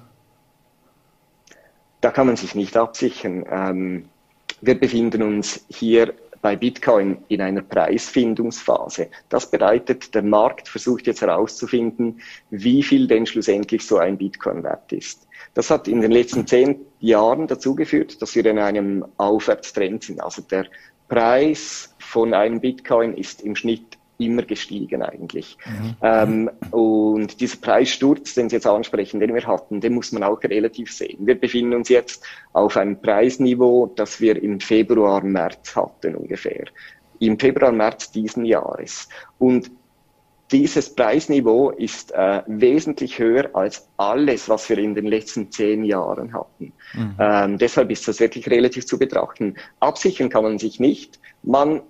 [2.01, 3.45] Da kann man sich nicht absichern.
[3.51, 4.09] Ähm,
[4.61, 9.09] wir befinden uns hier bei Bitcoin in einer Preisfindungsphase.
[9.29, 14.93] Das bedeutet, der Markt versucht jetzt herauszufinden, wie viel denn schlussendlich so ein Bitcoin wert
[14.93, 15.29] ist.
[15.55, 20.21] Das hat in den letzten zehn Jahren dazu geführt, dass wir in einem Aufwärtstrend sind.
[20.21, 20.67] Also der
[21.09, 25.57] Preis von einem Bitcoin ist im Schnitt immer gestiegen eigentlich.
[25.67, 25.97] Mhm.
[26.03, 30.43] Ähm, und dieser Preissturz, den Sie jetzt ansprechen, den wir hatten, den muss man auch
[30.43, 31.19] relativ sehen.
[31.27, 36.65] Wir befinden uns jetzt auf einem Preisniveau, das wir im Februar, März hatten ungefähr.
[37.19, 39.09] Im Februar, März diesen Jahres.
[39.39, 39.71] Und
[40.53, 46.35] dieses Preisniveau ist äh, wesentlich höher als alles, was wir in den letzten zehn Jahren
[46.35, 46.73] hatten.
[46.93, 47.15] Mhm.
[47.19, 49.57] Ähm, deshalb ist das wirklich relativ zu betrachten.
[49.81, 51.19] Absichern kann man sich nicht.
[51.43, 51.81] Man,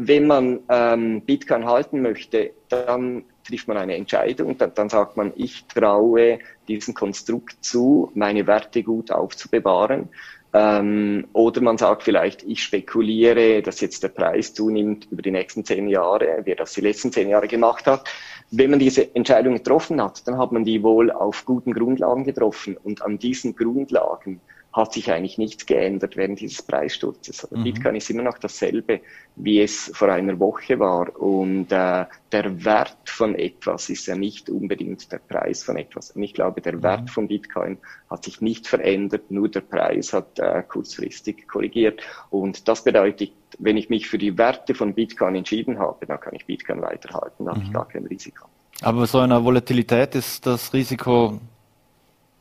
[0.00, 4.56] wenn man ähm, Bitcoin halten möchte, dann trifft man eine Entscheidung.
[4.56, 10.08] Dann, dann sagt man, ich traue diesem Konstrukt zu, meine Werte gut aufzubewahren.
[10.54, 15.64] Ähm, oder man sagt vielleicht, ich spekuliere, dass jetzt der Preis zunimmt über die nächsten
[15.64, 18.08] zehn Jahre, wie er das die letzten zehn Jahre gemacht hat.
[18.52, 22.76] Wenn man diese Entscheidung getroffen hat, dann hat man die wohl auf guten Grundlagen getroffen.
[22.76, 24.40] Und an diesen Grundlagen
[24.78, 27.44] hat sich eigentlich nichts geändert während dieses Preissturzes.
[27.44, 27.64] Also mhm.
[27.64, 29.00] Bitcoin ist immer noch dasselbe,
[29.36, 31.20] wie es vor einer Woche war.
[31.20, 36.12] Und äh, der Wert von etwas ist ja nicht unbedingt der Preis von etwas.
[36.12, 36.82] Und ich glaube, der mhm.
[36.84, 42.00] Wert von Bitcoin hat sich nicht verändert, nur der Preis hat äh, kurzfristig korrigiert.
[42.30, 46.34] Und das bedeutet, wenn ich mich für die Werte von Bitcoin entschieden habe, dann kann
[46.34, 47.56] ich Bitcoin weiterhalten, da mhm.
[47.56, 48.46] habe ich gar kein Risiko.
[48.80, 51.40] Aber bei so einer Volatilität ist das Risiko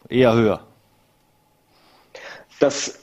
[0.07, 0.67] eher höher.
[2.59, 2.99] Das,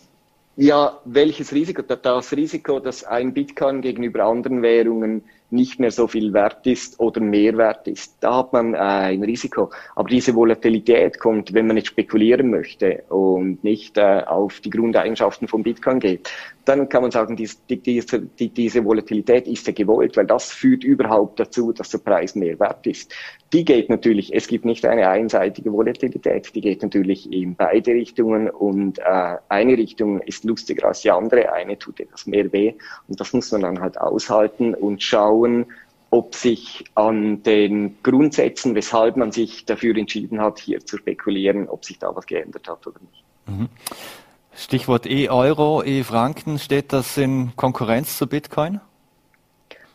[0.57, 1.83] ja, welches Risiko?
[1.83, 7.21] Das Risiko, dass ein Bitcoin gegenüber anderen Währungen nicht mehr so viel wert ist oder
[7.21, 8.17] mehr wert ist.
[8.21, 9.71] Da hat man äh, ein Risiko.
[9.95, 15.47] Aber diese Volatilität kommt, wenn man nicht spekulieren möchte und nicht äh, auf die Grundeigenschaften
[15.47, 16.31] von Bitcoin geht,
[16.65, 20.53] dann kann man sagen, dies, die, diese, die, diese Volatilität ist ja gewollt, weil das
[20.53, 23.15] führt überhaupt dazu, dass der Preis mehr wert ist.
[23.53, 28.49] Die geht natürlich, es gibt nicht eine einseitige Volatilität, die geht natürlich in beide Richtungen
[28.49, 32.75] und äh, eine Richtung ist lustiger als die andere, eine tut etwas mehr weh
[33.09, 35.67] und das muss man dann halt aushalten und schauen,
[36.11, 41.85] ob sich an den Grundsätzen, weshalb man sich dafür entschieden hat, hier zu spekulieren, ob
[41.85, 43.25] sich da was geändert hat oder nicht.
[43.47, 43.69] Mhm.
[44.57, 48.81] Stichwort E-Euro, E-Franken, steht das in Konkurrenz zu Bitcoin?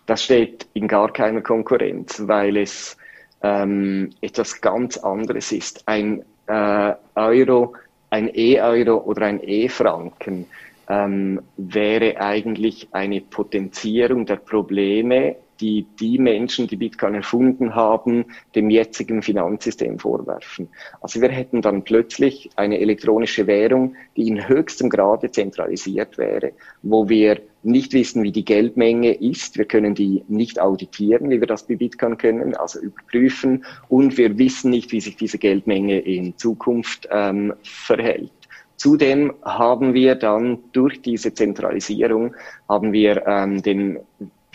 [0.06, 2.98] Das steht in gar keiner Konkurrenz, weil es
[3.42, 5.88] ähm, etwas ganz anderes ist.
[5.88, 7.76] Ein äh, Euro,
[8.10, 10.46] ein E-Euro oder ein E-Franken
[10.90, 18.70] ähm, wäre eigentlich eine Potenzierung der Probleme, die die Menschen, die Bitcoin erfunden haben, dem
[18.70, 20.70] jetzigen Finanzsystem vorwerfen.
[21.02, 27.10] Also wir hätten dann plötzlich eine elektronische Währung, die in höchstem Grade zentralisiert wäre, wo
[27.10, 29.58] wir nicht wissen, wie die Geldmenge ist.
[29.58, 33.66] Wir können die nicht auditieren, wie wir das bei Bitcoin können, also überprüfen.
[33.90, 38.32] Und wir wissen nicht, wie sich diese Geldmenge in Zukunft ähm, verhält.
[38.78, 42.34] Zudem haben wir dann durch diese Zentralisierung
[42.70, 44.00] haben wir ähm, den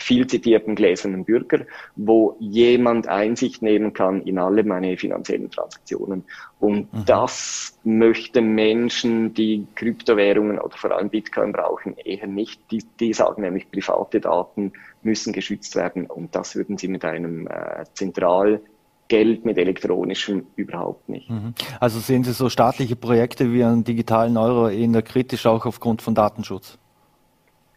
[0.05, 1.65] viel zitierten gläsernen Bürger,
[1.95, 6.25] wo jemand Einsicht nehmen kann in alle meine finanziellen Transaktionen.
[6.59, 7.05] Und mhm.
[7.07, 12.61] das möchten Menschen, die Kryptowährungen oder vor allem Bitcoin brauchen, eher nicht.
[12.69, 17.47] Die, die sagen nämlich, private Daten müssen geschützt werden und das würden sie mit einem
[17.47, 18.61] äh, zentral
[19.07, 21.29] Geld mit elektronischem überhaupt nicht.
[21.31, 21.55] Mhm.
[21.79, 26.13] Also sehen Sie so staatliche Projekte wie einen digitalen Euro eher kritisch auch aufgrund von
[26.13, 26.77] Datenschutz?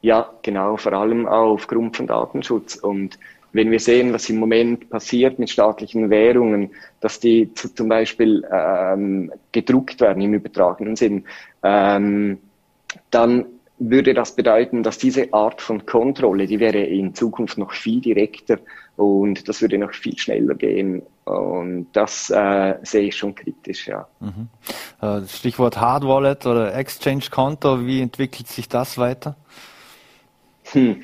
[0.00, 2.76] Ja, genau, vor allem aufgrund von Datenschutz.
[2.76, 3.18] Und
[3.52, 8.46] wenn wir sehen, was im Moment passiert mit staatlichen Währungen, dass die zu, zum Beispiel
[8.52, 11.24] ähm, gedruckt werden im übertragenen Sinn,
[11.62, 12.38] ähm,
[13.10, 13.46] dann
[13.78, 18.58] würde das bedeuten, dass diese Art von Kontrolle, die wäre in Zukunft noch viel direkter
[18.96, 21.02] und das würde noch viel schneller gehen.
[21.24, 24.08] Und das äh, sehe ich schon kritisch, ja.
[24.18, 24.48] Mhm.
[25.00, 29.36] Äh, Stichwort Hard Wallet oder Exchange Konto, wie entwickelt sich das weiter?
[30.72, 31.02] Hm.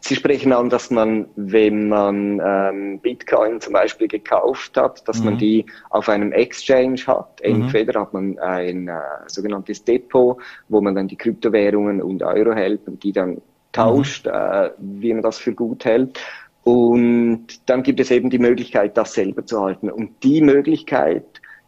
[0.00, 5.24] Sie sprechen an, dass man, wenn man ähm, Bitcoin zum Beispiel gekauft hat, dass mhm.
[5.24, 7.40] man die auf einem Exchange hat.
[7.42, 7.62] Mhm.
[7.62, 8.02] Entweder mhm.
[8.02, 13.02] hat man ein äh, sogenanntes Depot, wo man dann die Kryptowährungen und Euro hält und
[13.02, 13.40] die dann
[13.72, 14.32] tauscht, mhm.
[14.32, 16.18] äh, wie man das für gut hält.
[16.64, 19.90] Und dann gibt es eben die Möglichkeit, das selber zu halten.
[19.90, 21.24] Und die Möglichkeit,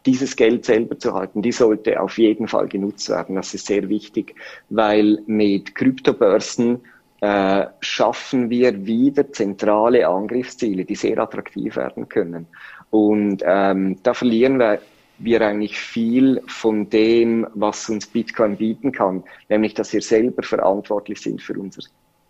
[0.07, 3.35] dieses Geld selber zu halten, die sollte auf jeden Fall genutzt werden.
[3.35, 4.35] Das ist sehr wichtig,
[4.69, 6.79] weil mit Kryptobörsen
[7.21, 12.47] äh, schaffen wir wieder zentrale Angriffsziele, die sehr attraktiv werden können.
[12.89, 14.79] Und ähm, da verlieren wir,
[15.19, 21.19] wir eigentlich viel von dem, was uns Bitcoin bieten kann, nämlich dass wir selber verantwortlich
[21.19, 21.81] sind für unser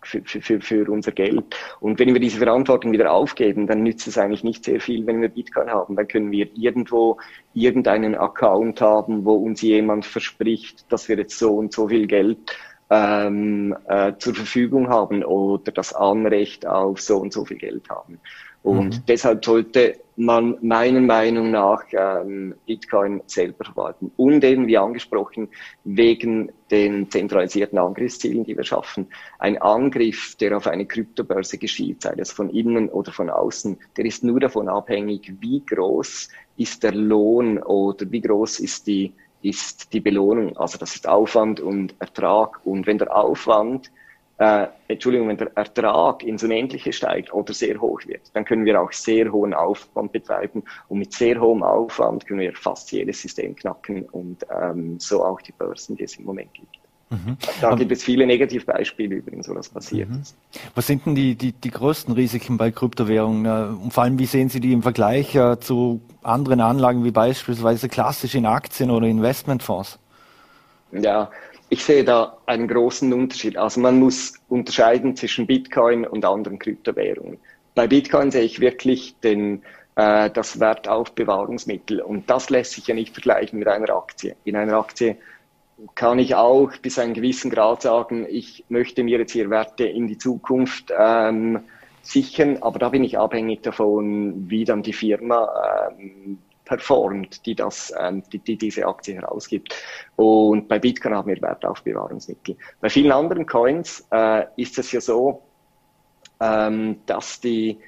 [0.02, 1.56] für, für, für unser Geld.
[1.80, 5.20] Und wenn wir diese Verantwortung wieder aufgeben, dann nützt es eigentlich nicht sehr viel, wenn
[5.20, 5.96] wir Bitcoin haben.
[5.96, 7.18] Dann können wir irgendwo
[7.52, 12.38] irgendeinen Account haben, wo uns jemand verspricht, dass wir jetzt so und so viel Geld
[12.90, 18.20] ähm, äh, zur Verfügung haben oder das Anrecht auf so und so viel Geld haben.
[18.62, 19.02] Und mhm.
[19.06, 24.10] deshalb sollte man meiner Meinung nach ähm, Bitcoin selber verwalten.
[24.16, 25.48] Und eben, wie angesprochen,
[25.84, 29.06] wegen den zentralisierten Angriffszielen, die wir schaffen.
[29.38, 34.04] Ein Angriff, der auf eine Kryptobörse geschieht, sei das von innen oder von außen, der
[34.06, 39.92] ist nur davon abhängig, wie groß ist der Lohn oder wie groß ist die ist
[39.92, 40.56] die Belohnung.
[40.56, 42.60] Also das ist Aufwand und Ertrag.
[42.64, 43.90] Und wenn der Aufwand,
[44.38, 48.80] äh, Entschuldigung, wenn der Ertrag ins Unendliche steigt oder sehr hoch wird, dann können wir
[48.80, 50.62] auch sehr hohen Aufwand betreiben.
[50.88, 55.40] Und mit sehr hohem Aufwand können wir fast jedes System knacken und ähm, so auch
[55.40, 56.78] die Börsen, die es im Moment gibt.
[57.10, 57.38] Mhm.
[57.60, 60.20] Da gibt es viele Negativbeispiele übrigens, wo das passiert mhm.
[60.20, 60.36] ist.
[60.74, 63.46] Was sind denn die, die, die größten Risiken bei Kryptowährungen?
[63.46, 67.10] Äh, und vor allem, wie sehen Sie die im Vergleich äh, zu anderen Anlagen wie
[67.10, 69.98] beispielsweise klassisch in Aktien oder Investmentfonds?
[70.92, 71.30] Ja,
[71.70, 73.56] ich sehe da einen großen Unterschied.
[73.56, 77.38] Also man muss unterscheiden zwischen Bitcoin und anderen Kryptowährungen.
[77.74, 79.62] Bei Bitcoin sehe ich wirklich den,
[79.96, 84.34] äh, das Wertaufbewahrungsmittel und das lässt sich ja nicht vergleichen mit einer Aktie.
[84.44, 85.16] In einer Aktie
[85.94, 90.08] kann ich auch bis einen gewissen Grad sagen, ich möchte mir jetzt hier Werte in
[90.08, 91.60] die Zukunft ähm,
[92.02, 97.92] sichern, aber da bin ich abhängig davon, wie dann die Firma ähm, performt, die, das,
[97.98, 99.74] ähm, die, die diese Aktie herausgibt.
[100.16, 102.56] Und bei Bitcoin haben wir Wertaufbewahrungsmittel.
[102.80, 105.42] Bei vielen anderen Coins äh, ist es ja so,
[106.40, 107.78] ähm, dass die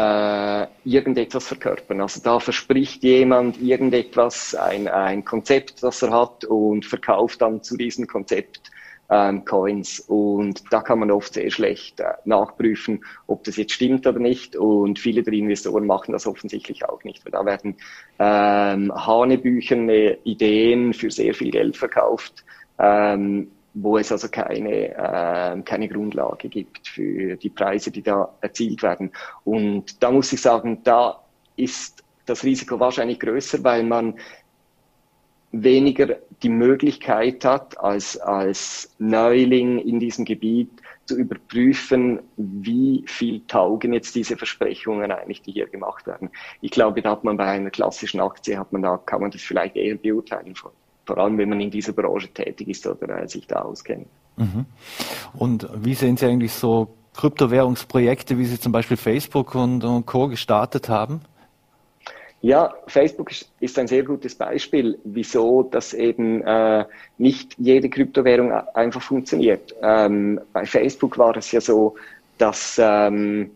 [0.00, 2.00] äh, irgendetwas verkörpern.
[2.00, 7.76] Also da verspricht jemand irgendetwas, ein, ein Konzept, das er hat und verkauft dann zu
[7.76, 8.70] diesem Konzept
[9.10, 10.00] ähm, Coins.
[10.00, 14.56] Und da kann man oft sehr schlecht äh, nachprüfen, ob das jetzt stimmt oder nicht.
[14.56, 17.76] Und viele der Investoren machen das offensichtlich auch nicht, weil da werden
[18.18, 22.44] ähm, hanebüchene Ideen für sehr viel Geld verkauft.
[22.78, 28.82] Ähm, wo es also keine, äh, keine Grundlage gibt für die Preise, die da erzielt
[28.82, 29.12] werden.
[29.44, 31.20] Und da muss ich sagen, da
[31.56, 34.14] ist das Risiko wahrscheinlich größer, weil man
[35.52, 40.70] weniger die Möglichkeit hat, als, als Neuling in diesem Gebiet
[41.06, 46.30] zu überprüfen, wie viel taugen jetzt diese Versprechungen eigentlich, die hier gemacht werden.
[46.60, 49.42] Ich glaube, da hat man bei einer klassischen Aktie, hat man da, kann man das
[49.42, 50.54] vielleicht eher beurteilen
[51.10, 54.06] vor allem wenn man in dieser Branche tätig ist oder sich da auskennt.
[54.36, 54.64] Mhm.
[55.36, 60.28] Und wie sehen Sie eigentlich so Kryptowährungsprojekte, wie Sie zum Beispiel Facebook und, und Co.
[60.28, 61.22] gestartet haben?
[62.42, 66.84] Ja, Facebook ist ein sehr gutes Beispiel, wieso das eben äh,
[67.18, 69.74] nicht jede Kryptowährung einfach funktioniert.
[69.82, 71.96] Ähm, bei Facebook war es ja so,
[72.38, 73.50] dass ähm,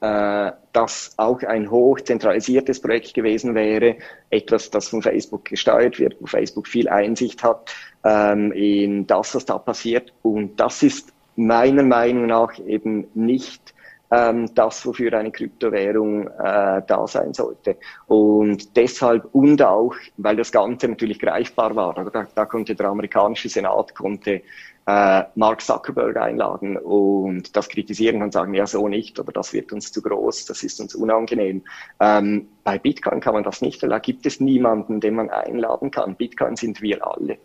[0.00, 3.96] äh, das auch ein hochzentralisiertes Projekt gewesen wäre,
[4.30, 9.44] etwas, das von Facebook gesteuert wird, wo Facebook viel Einsicht hat ähm, in das, was
[9.44, 10.12] da passiert.
[10.22, 13.74] Und das ist meiner Meinung nach eben nicht
[14.10, 17.76] ähm, das, wofür eine Kryptowährung äh, da sein sollte.
[18.06, 23.48] Und deshalb und auch, weil das Ganze natürlich greifbar war, da, da konnte der amerikanische
[23.48, 24.42] Senat konnte
[24.88, 29.70] äh, Mark Zuckerberg einladen und das kritisieren und sagen, ja so nicht oder das wird
[29.70, 31.62] uns zu groß, das ist uns unangenehm.
[32.00, 36.16] Ähm, bei Bitcoin kann man das nicht, da gibt es niemanden, den man einladen kann.
[36.16, 37.36] Bitcoin sind wir alle.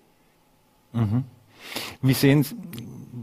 [0.94, 1.26] Mhm.
[2.02, 2.46] Wie sehen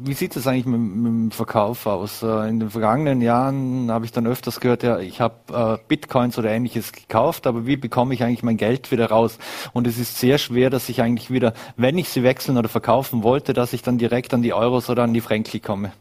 [0.03, 2.23] wie sieht es eigentlich mit, mit, dem Verkauf aus?
[2.23, 6.39] Äh, in den vergangenen Jahren habe ich dann öfters gehört, ja, ich habe äh, Bitcoins
[6.39, 9.39] oder ähnliches gekauft, aber wie bekomme ich eigentlich mein Geld wieder raus?
[9.73, 13.23] Und es ist sehr schwer, dass ich eigentlich wieder, wenn ich sie wechseln oder verkaufen
[13.23, 15.93] wollte, dass ich dann direkt an die Euros oder an die Franken komme.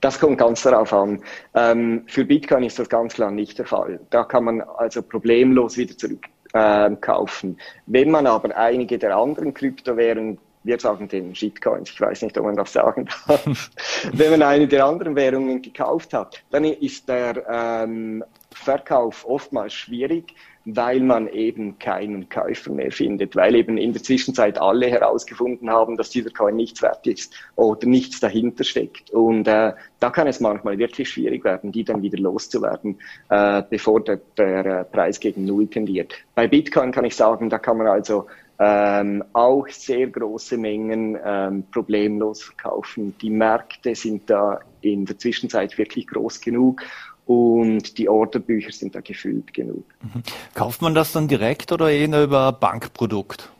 [0.00, 1.22] Das kommt ganz darauf an.
[1.54, 4.00] Ähm, für Bitcoin ist das ganz klar nicht der Fall.
[4.10, 7.50] Da kann man also problemlos wieder zurückkaufen.
[7.50, 12.38] Ähm, Wenn man aber einige der anderen Kryptowährungen wir sagen den Shitcoins, ich weiß nicht,
[12.38, 13.44] ob man das sagen darf,
[14.12, 20.34] wenn man eine der anderen Währungen gekauft hat, dann ist der ähm, Verkauf oftmals schwierig,
[20.64, 25.96] weil man eben keinen Käufer mehr findet, weil eben in der Zwischenzeit alle herausgefunden haben,
[25.96, 29.10] dass dieser Coin nichts wert ist oder nichts dahinter steckt.
[29.10, 34.02] Und äh, da kann es manchmal wirklich schwierig werden, die dann wieder loszuwerden, äh, bevor
[34.04, 36.14] der, der äh, Preis gegen Null tendiert.
[36.34, 38.26] Bei Bitcoin kann ich sagen, da kann man also
[38.64, 43.12] ähm, auch sehr große Mengen ähm, problemlos verkaufen.
[43.20, 46.80] Die Märkte sind da in der Zwischenzeit wirklich groß genug
[47.26, 49.84] und die Orderbücher sind da gefüllt genug.
[50.02, 50.22] Mhm.
[50.54, 53.50] Kauft man das dann direkt oder eher über Bankprodukt?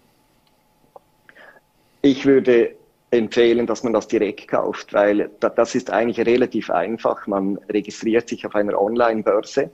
[2.02, 2.76] Ich würde
[3.10, 7.26] empfehlen, dass man das direkt kauft, weil das ist eigentlich relativ einfach.
[7.26, 9.70] Man registriert sich auf einer Online-Börse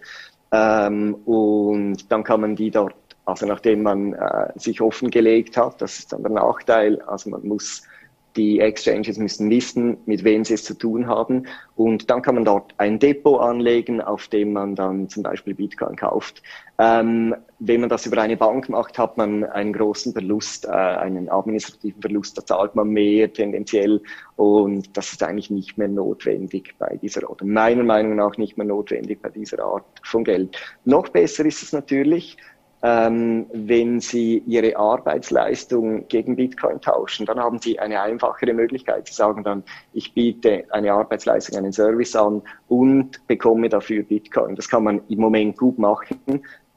[0.52, 2.94] ähm, und dann kann man die dort
[3.28, 7.02] also nachdem man äh, sich offengelegt hat, das ist dann der Nachteil.
[7.02, 7.82] Also man muss
[8.36, 11.46] die Exchanges müssen wissen, mit wem sie es zu tun haben.
[11.76, 15.94] Und dann kann man dort ein Depot anlegen, auf dem man dann zum Beispiel Bitcoin
[15.96, 16.42] kauft.
[16.78, 21.28] Ähm, wenn man das über eine Bank macht, hat man einen großen Verlust, äh, einen
[21.28, 22.38] administrativen Verlust.
[22.38, 24.00] Da zahlt man mehr tendenziell.
[24.36, 28.66] Und das ist eigentlich nicht mehr notwendig bei dieser, oder meiner Meinung nach nicht mehr
[28.66, 30.56] notwendig bei dieser Art von Geld.
[30.86, 32.38] Noch besser ist es natürlich,
[32.82, 39.08] ähm, wenn Sie Ihre Arbeitsleistung gegen Bitcoin tauschen, dann haben Sie eine einfachere Möglichkeit.
[39.08, 44.54] Sie sagen dann, ich biete eine Arbeitsleistung, einen Service an und bekomme dafür Bitcoin.
[44.54, 46.20] Das kann man im Moment gut machen.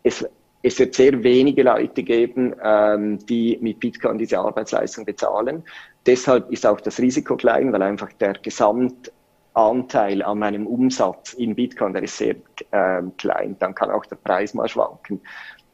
[0.01, 0.25] Es,
[0.63, 5.63] es wird sehr wenige Leute geben, ähm, die mit Bitcoin diese Arbeitsleistung bezahlen.
[6.05, 11.93] Deshalb ist auch das Risiko klein, weil einfach der Gesamtanteil an meinem Umsatz in Bitcoin,
[11.93, 12.35] der ist sehr
[12.71, 13.55] ähm, klein.
[13.59, 15.21] Dann kann auch der Preis mal schwanken.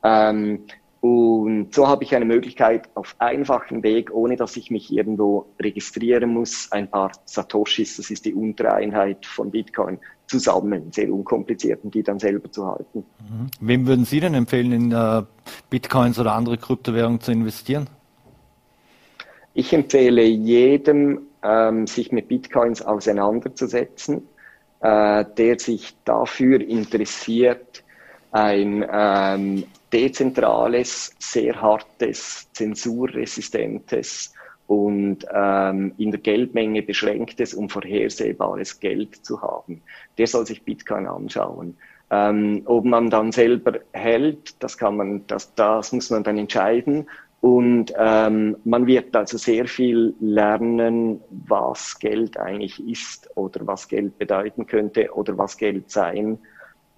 [0.08, 0.60] Ähm,
[1.02, 6.34] und so habe ich eine Möglichkeit auf einfachen Weg, ohne dass ich mich irgendwo registrieren
[6.34, 12.04] muss, ein paar Satoshis, das ist die Untereinheit von Bitcoin, zusammen, sehr unkompliziert, und die
[12.04, 13.06] dann selber zu halten.
[13.20, 13.48] Mhm.
[13.60, 15.24] Wem würden Sie denn empfehlen, in äh,
[15.70, 17.88] Bitcoins oder andere Kryptowährungen zu investieren?
[19.54, 24.24] Ich empfehle jedem, ähm, sich mit Bitcoins auseinanderzusetzen,
[24.82, 27.84] äh, der sich dafür interessiert,
[28.32, 34.34] ein ähm, dezentrales, sehr hartes, zensurresistentes
[34.68, 39.82] und ähm, in der Geldmenge beschränktes und vorhersehbares Geld zu haben.
[40.18, 41.78] Der soll sich Bitcoin anschauen.
[42.10, 47.08] Ähm, ob man dann selber hält, das kann man, das, das muss man dann entscheiden.
[47.40, 54.18] Und ähm, man wird also sehr viel lernen, was Geld eigentlich ist oder was Geld
[54.18, 56.40] bedeuten könnte oder was Geld sein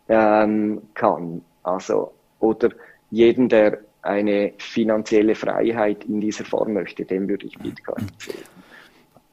[0.08, 1.42] ähm, kann.
[1.64, 2.70] Also, oder
[3.12, 8.44] jeden, der eine finanzielle Freiheit in dieser Form möchte, dem würde ich Bitcoin empfehlen.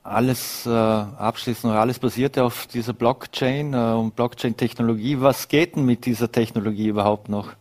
[0.02, 5.20] Alles äh, abschließend noch, alles basiert ja auf dieser Blockchain äh, und Blockchain-Technologie.
[5.20, 7.52] Was geht denn mit dieser Technologie überhaupt noch?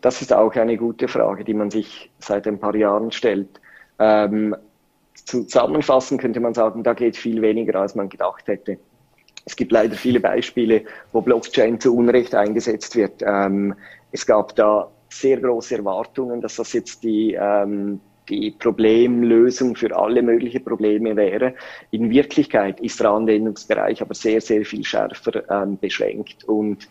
[0.00, 3.60] Das ist auch eine gute Frage, die man sich seit ein paar Jahren stellt.
[3.98, 4.54] Ähm,
[5.14, 8.78] zusammenfassend könnte man sagen, da geht viel weniger, als man gedacht hätte.
[9.44, 13.22] Es gibt leider viele Beispiele, wo Blockchain zu Unrecht eingesetzt wird.
[13.22, 13.74] Ähm,
[14.10, 20.22] es gab da sehr große Erwartungen, dass das jetzt die, ähm, die Problemlösung für alle
[20.22, 21.54] möglichen Probleme wäre.
[21.90, 26.44] In Wirklichkeit ist der Anwendungsbereich aber sehr, sehr viel schärfer ähm, beschränkt.
[26.44, 26.88] Und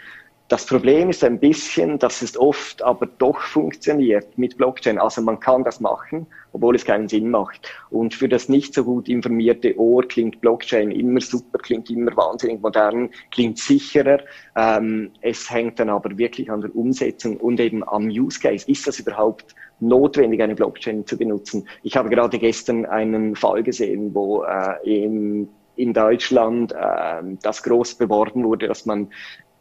[0.50, 5.00] das Problem ist ein bisschen, dass es oft aber doch funktioniert mit Blockchain.
[5.00, 7.72] Also man kann das machen, obwohl es keinen Sinn macht.
[7.90, 12.62] Und für das nicht so gut informierte Ohr klingt Blockchain immer super, klingt immer wahnsinnig
[12.62, 14.20] modern, klingt sicherer.
[14.56, 18.70] Ähm, es hängt dann aber wirklich an der Umsetzung und eben am Use Case.
[18.70, 21.68] Ist das überhaupt notwendig, eine Blockchain zu benutzen.
[21.84, 27.96] Ich habe gerade gestern einen Fall gesehen, wo äh, in, in Deutschland äh, das groß
[27.96, 29.10] beworben wurde, dass man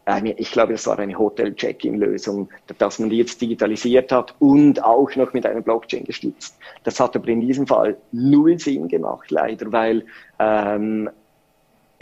[0.04, 5.14] eine, ich glaube, das war eine Hotel-Check-In-Lösung, dass man die jetzt digitalisiert hat und auch
[5.16, 6.58] noch mit einer Blockchain gestützt.
[6.84, 10.04] Das hat aber in diesem Fall null Sinn gemacht, leider, weil
[10.38, 11.08] ähm,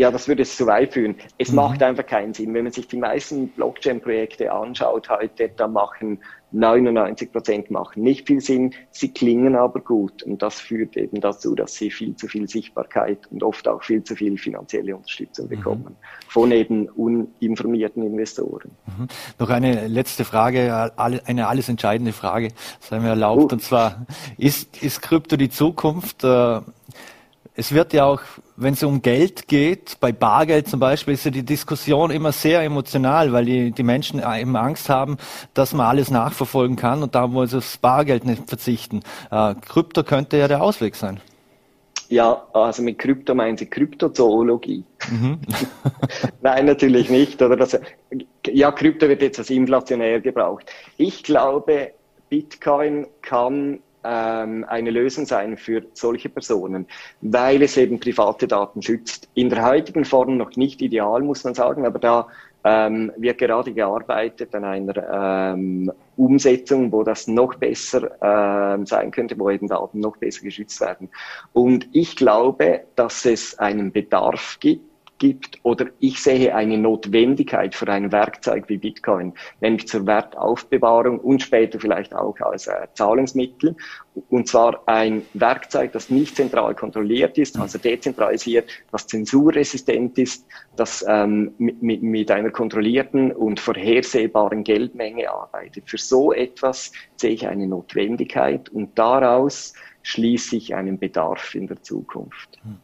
[0.01, 1.15] ja, das würde es zu weit führen.
[1.37, 1.57] Es mhm.
[1.57, 2.55] macht einfach keinen Sinn.
[2.55, 6.21] Wenn man sich die meisten Blockchain-Projekte anschaut heute, da machen
[6.53, 8.73] 99 Prozent machen nicht viel Sinn.
[8.93, 13.27] Sie klingen aber gut und das führt eben dazu, dass sie viel zu viel Sichtbarkeit
[13.31, 15.51] und oft auch viel zu viel finanzielle Unterstützung mhm.
[15.51, 15.97] bekommen mhm.
[16.29, 18.71] von eben uninformierten Investoren.
[18.87, 19.07] Mhm.
[19.39, 23.57] Noch eine letzte Frage, eine alles entscheidende Frage, sei mir erlaubt, uh.
[23.57, 24.07] und zwar
[24.39, 26.25] ist, ist Krypto die Zukunft?
[26.25, 26.63] Äh,
[27.55, 28.21] es wird ja auch,
[28.57, 32.63] wenn es um Geld geht, bei Bargeld zum Beispiel, ist ja die Diskussion immer sehr
[32.63, 35.17] emotional, weil die, die Menschen eben Angst haben,
[35.55, 39.01] dass man alles nachverfolgen kann und da wollen sie aufs Bargeld nicht verzichten.
[39.31, 41.21] Äh, Krypto könnte ja der Ausweg sein.
[42.11, 44.85] Ja, also mit Krypto meinen Sie Kryptozoologie?
[45.11, 45.39] Mhm.
[46.43, 47.41] Nein, natürlich nicht.
[47.41, 47.79] Oder das,
[48.49, 50.67] ja, Krypto wird jetzt als inflationär gebraucht.
[50.97, 51.93] Ich glaube,
[52.29, 56.87] Bitcoin kann ähm, eine Lösung sein für solche Personen,
[57.21, 59.29] weil es eben private Daten schützt.
[59.35, 62.29] In der heutigen Form noch nicht ideal, muss man sagen, aber da
[62.65, 69.39] ähm, wird gerade gearbeitet an einer ähm, Umsetzung, wo das noch besser ähm, sein könnte,
[69.39, 71.09] wo eben Daten noch besser geschützt werden.
[71.53, 74.90] Und ich glaube, dass es einen Bedarf gibt,
[75.21, 81.43] gibt oder ich sehe eine Notwendigkeit für ein Werkzeug wie Bitcoin, nämlich zur Wertaufbewahrung und
[81.43, 83.77] später vielleicht auch als äh, Zahlungsmittel.
[84.29, 91.05] Und zwar ein Werkzeug, das nicht zentral kontrolliert ist, also dezentralisiert, das zensurresistent ist, das
[91.07, 95.89] ähm, mit, mit, mit einer kontrollierten und vorhersehbaren Geldmenge arbeitet.
[95.89, 101.83] Für so etwas sehe ich eine Notwendigkeit und daraus schließe ich einen Bedarf in der
[101.83, 102.59] Zukunft.
[102.63, 102.79] Hm.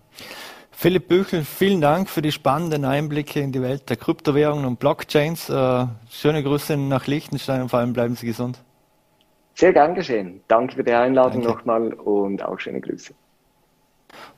[0.78, 5.48] Philipp Büchel, vielen Dank für die spannenden Einblicke in die Welt der Kryptowährungen und Blockchains.
[5.48, 8.58] Äh, schöne Grüße nach Liechtenstein und vor allem bleiben Sie gesund.
[9.54, 10.42] Sehr gern geschehen.
[10.48, 11.48] Danke für die Einladung Danke.
[11.48, 13.14] nochmal und auch schöne Grüße.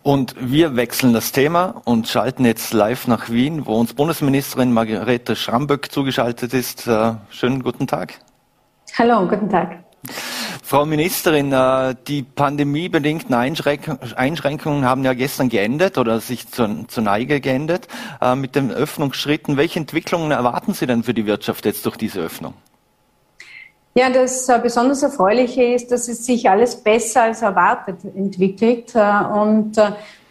[0.05, 5.35] Und wir wechseln das Thema und schalten jetzt live nach Wien, wo uns Bundesministerin Margarete
[5.35, 6.87] Schramböck zugeschaltet ist.
[6.87, 8.15] Äh, schönen guten Tag.
[8.97, 9.83] Hallo, guten Tag.
[10.69, 17.89] Frau Ministerin, äh, die pandemiebedingten Einschränkungen haben ja gestern geendet oder sich zur, Neige geendet
[18.21, 19.57] äh, mit den Öffnungsschritten.
[19.57, 22.53] Welche Entwicklungen erwarten Sie denn für die Wirtschaft jetzt durch diese Öffnung?
[23.95, 29.73] Ja, das äh, besonders Erfreuliche ist, dass es sich alles besser als erwartet entwickelt und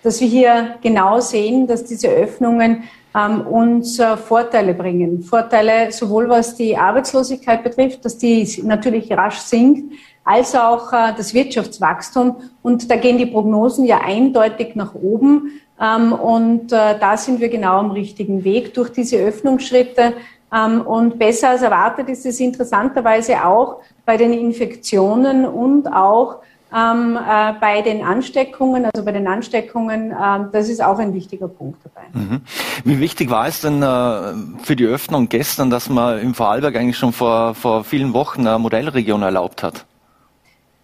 [0.04, 2.84] dass wir hier genau sehen, dass diese Öffnungen
[3.26, 5.24] uns äh, Vorteile bringen.
[5.24, 9.94] Vorteile sowohl was die Arbeitslosigkeit betrifft, dass die natürlich rasch sinkt,
[10.24, 12.36] als auch äh, das Wirtschaftswachstum.
[12.62, 15.62] Und da gehen die Prognosen ja eindeutig nach oben.
[15.82, 20.14] Ähm, und äh, da sind wir genau am richtigen Weg durch diese Öffnungsschritte.
[20.54, 26.38] Ähm, und besser als erwartet ist es interessanterweise auch bei den Infektionen und auch
[26.76, 30.16] ähm, äh, bei den Ansteckungen, also bei den Ansteckungen, äh,
[30.52, 32.08] das ist auch ein wichtiger Punkt dabei.
[32.14, 32.42] Mhm.
[32.84, 36.98] Wie wichtig war es denn äh, für die Öffnung gestern, dass man im Vorarlberg eigentlich
[36.98, 39.86] schon vor, vor vielen Wochen eine Modellregion erlaubt hat?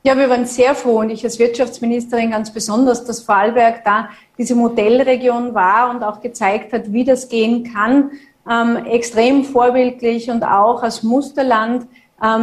[0.06, 4.56] Ja, wir waren sehr froh und ich als Wirtschaftsministerin ganz besonders, dass Vorarlberg da diese
[4.56, 8.12] Modellregion war und auch gezeigt hat, wie das gehen kann.
[8.50, 11.88] Ähm, extrem vorbildlich und auch als Musterland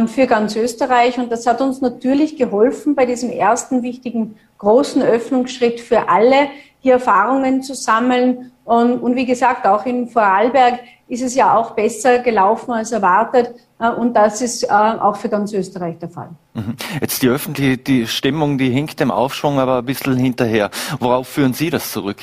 [0.05, 1.17] für ganz Österreich.
[1.17, 6.49] Und das hat uns natürlich geholfen, bei diesem ersten wichtigen großen Öffnungsschritt für alle
[6.81, 8.51] hier Erfahrungen zu sammeln.
[8.63, 13.53] Und, und wie gesagt, auch in Vorarlberg ist es ja auch besser gelaufen als erwartet.
[13.79, 16.29] Äh, und das ist äh, auch für ganz Österreich der Fall.
[16.53, 16.75] Mhm.
[17.01, 20.69] Jetzt die öffentliche die Stimmung, die hinkt dem Aufschwung aber ein bisschen hinterher.
[20.99, 22.17] Worauf führen Sie das zurück?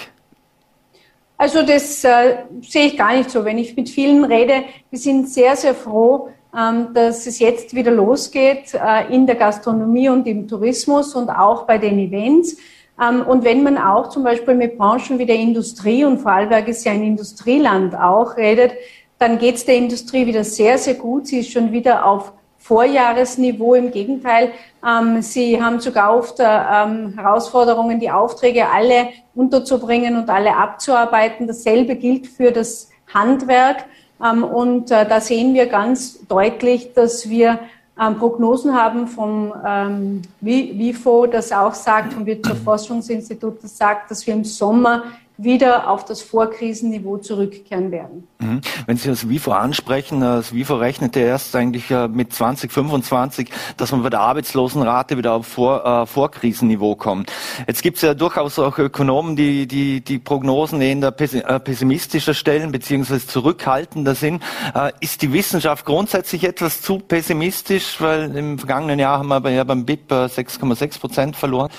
[1.36, 3.44] Also das äh, sehe ich gar nicht so.
[3.44, 7.90] Wenn ich mit vielen rede, wir sind sehr, sehr froh, ähm, dass es jetzt wieder
[7.90, 12.56] losgeht äh, in der Gastronomie und im Tourismus und auch bei den Events.
[13.00, 16.84] Ähm, und wenn man auch zum Beispiel mit Branchen wie der Industrie, und Vorarlberg ist
[16.84, 18.72] ja ein Industrieland auch, redet,
[19.18, 21.26] dann geht es der Industrie wieder sehr, sehr gut.
[21.26, 23.74] Sie ist schon wieder auf Vorjahresniveau.
[23.74, 24.52] Im Gegenteil,
[24.86, 31.46] ähm, sie haben sogar oft äh, Herausforderungen, die Aufträge alle unterzubringen und alle abzuarbeiten.
[31.46, 33.84] Dasselbe gilt für das Handwerk.
[34.24, 37.60] Ähm, und äh, da sehen wir ganz deutlich, dass wir
[38.00, 44.34] ähm, Prognosen haben vom ähm, WIFO, das auch sagt, vom Wirtschaftsforschungsinstitut, das sagt, dass wir
[44.34, 45.04] im Sommer
[45.38, 48.26] wieder auf das Vorkrisenniveau zurückkehren werden.
[48.40, 48.60] Mhm.
[48.86, 54.10] Wenn Sie das WIFO ansprechen, das WIFO rechnete erst eigentlich mit 2025, dass man bei
[54.10, 57.32] der Arbeitslosenrate wieder auf Vor, äh, Vorkrisenniveau kommt.
[57.68, 62.72] Jetzt gibt es ja durchaus auch Ökonomen, die die, die Prognosen eher äh, pessimistischer stellen,
[62.72, 64.42] beziehungsweise zurückhaltender sind.
[64.74, 69.62] Äh, ist die Wissenschaft grundsätzlich etwas zu pessimistisch, weil im vergangenen Jahr haben wir ja
[69.62, 71.70] beim BIP 6,6 äh, Prozent verloren?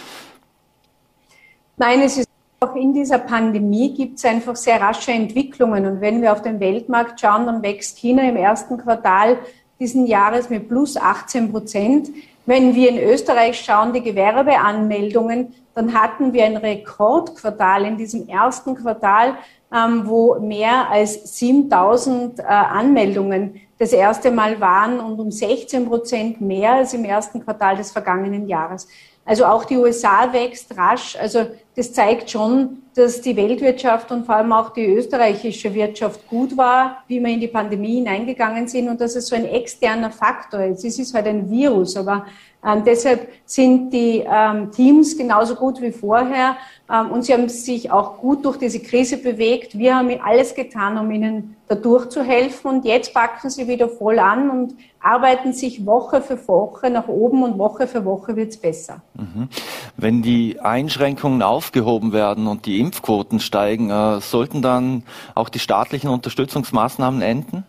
[1.77, 2.28] Nein, es ist
[2.59, 5.85] auch in dieser Pandemie gibt es einfach sehr rasche Entwicklungen.
[5.85, 9.37] Und wenn wir auf den Weltmarkt schauen, dann wächst China im ersten Quartal
[9.79, 12.09] diesen Jahres mit plus 18 Prozent.
[12.45, 18.75] Wenn wir in Österreich schauen, die Gewerbeanmeldungen, dann hatten wir ein Rekordquartal in diesem ersten
[18.75, 19.35] Quartal,
[19.73, 26.41] ähm, wo mehr als 7000 äh, Anmeldungen das erste Mal waren und um 16 Prozent
[26.41, 28.87] mehr als im ersten Quartal des vergangenen Jahres.
[29.29, 31.15] Also auch die USA wächst rasch.
[31.15, 36.57] Also das zeigt schon, dass die Weltwirtschaft und vor allem auch die österreichische Wirtschaft gut
[36.57, 40.61] war, wie wir in die Pandemie hineingegangen sind und dass es so ein externer Faktor
[40.61, 40.83] ist.
[40.83, 42.25] Es ist halt ein Virus, aber
[42.65, 46.57] ähm, deshalb sind die ähm, Teams genauso gut wie vorher
[46.89, 49.77] ähm, und sie haben sich auch gut durch diese Krise bewegt.
[49.77, 54.19] Wir haben alles getan, um ihnen dadurch zu helfen und jetzt packen sie wieder voll
[54.19, 58.57] an und arbeiten sich Woche für Woche nach oben und Woche für Woche wird es
[58.57, 59.01] besser.
[59.13, 59.47] Mhm.
[59.95, 65.03] Wenn die Einschränkungen aufgehoben werden und die Impfquoten steigen, äh, sollten dann
[65.33, 67.63] auch die staatlichen Unterstützungsmaßnahmen enden?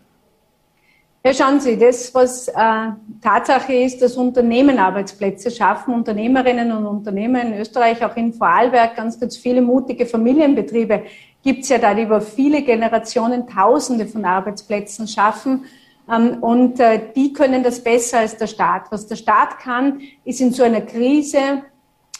[1.23, 2.53] Ja, schauen Sie, das, was äh,
[3.21, 9.19] Tatsache ist, dass Unternehmen Arbeitsplätze schaffen, Unternehmerinnen und Unternehmer in Österreich, auch in Vorarlberg, ganz,
[9.19, 11.03] ganz viele mutige Familienbetriebe
[11.43, 15.65] gibt es ja da, die über viele Generationen Tausende von Arbeitsplätzen schaffen.
[16.11, 18.91] Ähm, und äh, die können das besser als der Staat.
[18.91, 21.63] Was der Staat kann, ist in so einer Krise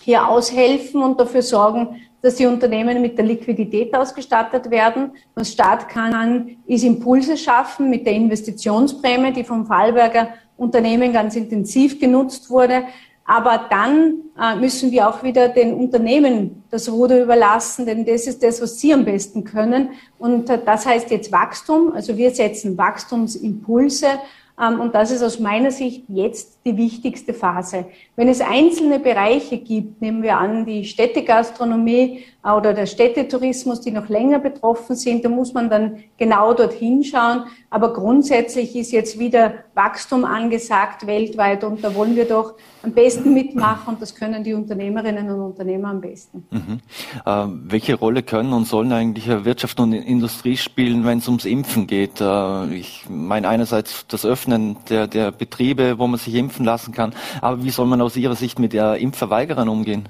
[0.01, 5.11] hier aushelfen und dafür sorgen, dass die Unternehmen mit der Liquidität ausgestattet werden.
[5.35, 11.99] Was Staat kann, ist Impulse schaffen mit der Investitionsprämie, die vom Fallberger Unternehmen ganz intensiv
[11.99, 12.83] genutzt wurde.
[13.25, 18.43] Aber dann äh, müssen wir auch wieder den Unternehmen das Ruder überlassen, denn das ist
[18.43, 19.89] das, was sie am besten können.
[20.19, 21.93] Und äh, das heißt jetzt Wachstum.
[21.93, 24.07] Also wir setzen Wachstumsimpulse
[24.57, 27.85] und das ist aus meiner Sicht jetzt die wichtigste Phase.
[28.15, 34.09] Wenn es einzelne Bereiche gibt, nehmen wir an die Städtegastronomie oder der Städtetourismus, die noch
[34.09, 37.43] länger betroffen sind, da muss man dann genau dorthin schauen.
[37.69, 43.33] Aber grundsätzlich ist jetzt wieder Wachstum angesagt weltweit und da wollen wir doch am besten
[43.33, 46.45] mitmachen und das können die Unternehmerinnen und Unternehmer am besten.
[46.49, 46.79] Mhm.
[47.25, 51.85] Äh, welche Rolle können und sollen eigentlich Wirtschaft und Industrie spielen, wenn es ums Impfen
[51.85, 52.19] geht?
[52.21, 57.13] Äh, ich meine einerseits das Öffnen der, der Betriebe, wo man sich impfen lassen kann,
[57.39, 60.09] aber wie soll man aus Ihrer Sicht mit der Impfverweigerern umgehen?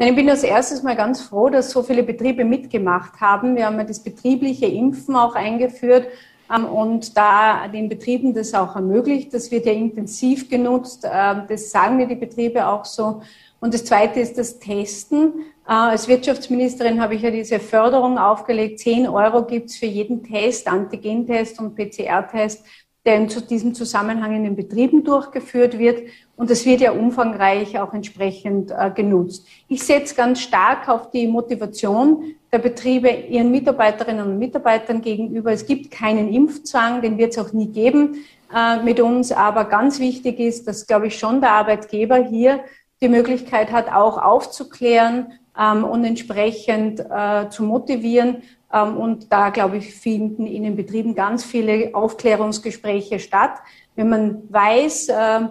[0.00, 3.56] Ich bin als erstes mal ganz froh, dass so viele Betriebe mitgemacht haben.
[3.56, 6.06] Wir haben ja das betriebliche Impfen auch eingeführt
[6.54, 9.34] ähm, und da den Betrieben das auch ermöglicht.
[9.34, 11.04] Das wird ja intensiv genutzt.
[11.04, 13.22] Ähm, das sagen mir die Betriebe auch so.
[13.58, 15.32] Und das Zweite ist das Testen.
[15.66, 18.78] Äh, als Wirtschaftsministerin habe ich ja diese Förderung aufgelegt.
[18.78, 22.64] Zehn Euro gibt es für jeden Test, Antigentest und PCR-Test
[23.08, 26.02] der in diesem Zusammenhang in den Betrieben durchgeführt wird.
[26.38, 29.44] Und das wird ja umfangreich auch entsprechend äh, genutzt.
[29.66, 35.50] Ich setze ganz stark auf die Motivation der Betriebe ihren Mitarbeiterinnen und Mitarbeitern gegenüber.
[35.50, 38.24] Es gibt keinen Impfzwang, den wird es auch nie geben
[38.54, 39.32] äh, mit uns.
[39.32, 42.60] Aber ganz wichtig ist, dass, glaube ich, schon der Arbeitgeber hier
[43.00, 48.44] die Möglichkeit hat, auch aufzuklären ähm, und entsprechend äh, zu motivieren.
[48.72, 53.54] Ähm, und da, glaube ich, finden in den Betrieben ganz viele Aufklärungsgespräche statt.
[53.96, 55.48] Wenn man weiß, ähm,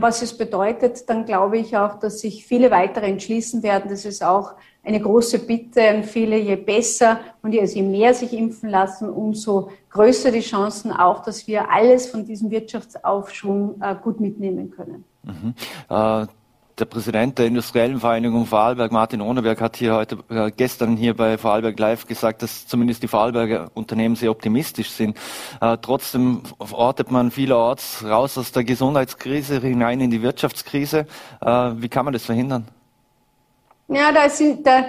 [0.00, 3.90] was es bedeutet, dann glaube ich auch, dass sich viele weitere entschließen werden.
[3.90, 4.52] Das ist auch
[4.84, 10.32] eine große Bitte an viele, je besser und je mehr sich impfen lassen, umso größer
[10.32, 15.04] die Chancen auch, dass wir alles von diesem Wirtschaftsaufschwung äh, gut mitnehmen können.
[15.22, 15.54] Mhm.
[15.88, 16.26] Äh,
[16.80, 21.36] der Präsident der Industriellen Vereinigung Vorarlberg, Martin Ohneberg, hat hier heute, äh, gestern hier bei
[21.36, 25.16] Vorarlberg Live gesagt, dass zumindest die Vorarlberger Unternehmen sehr optimistisch sind.
[25.60, 31.06] Äh, trotzdem ortet man vielerorts raus aus der Gesundheitskrise hinein in die Wirtschaftskrise.
[31.40, 32.66] Äh, wie kann man das verhindern?
[33.88, 34.86] Ja, da sind, da,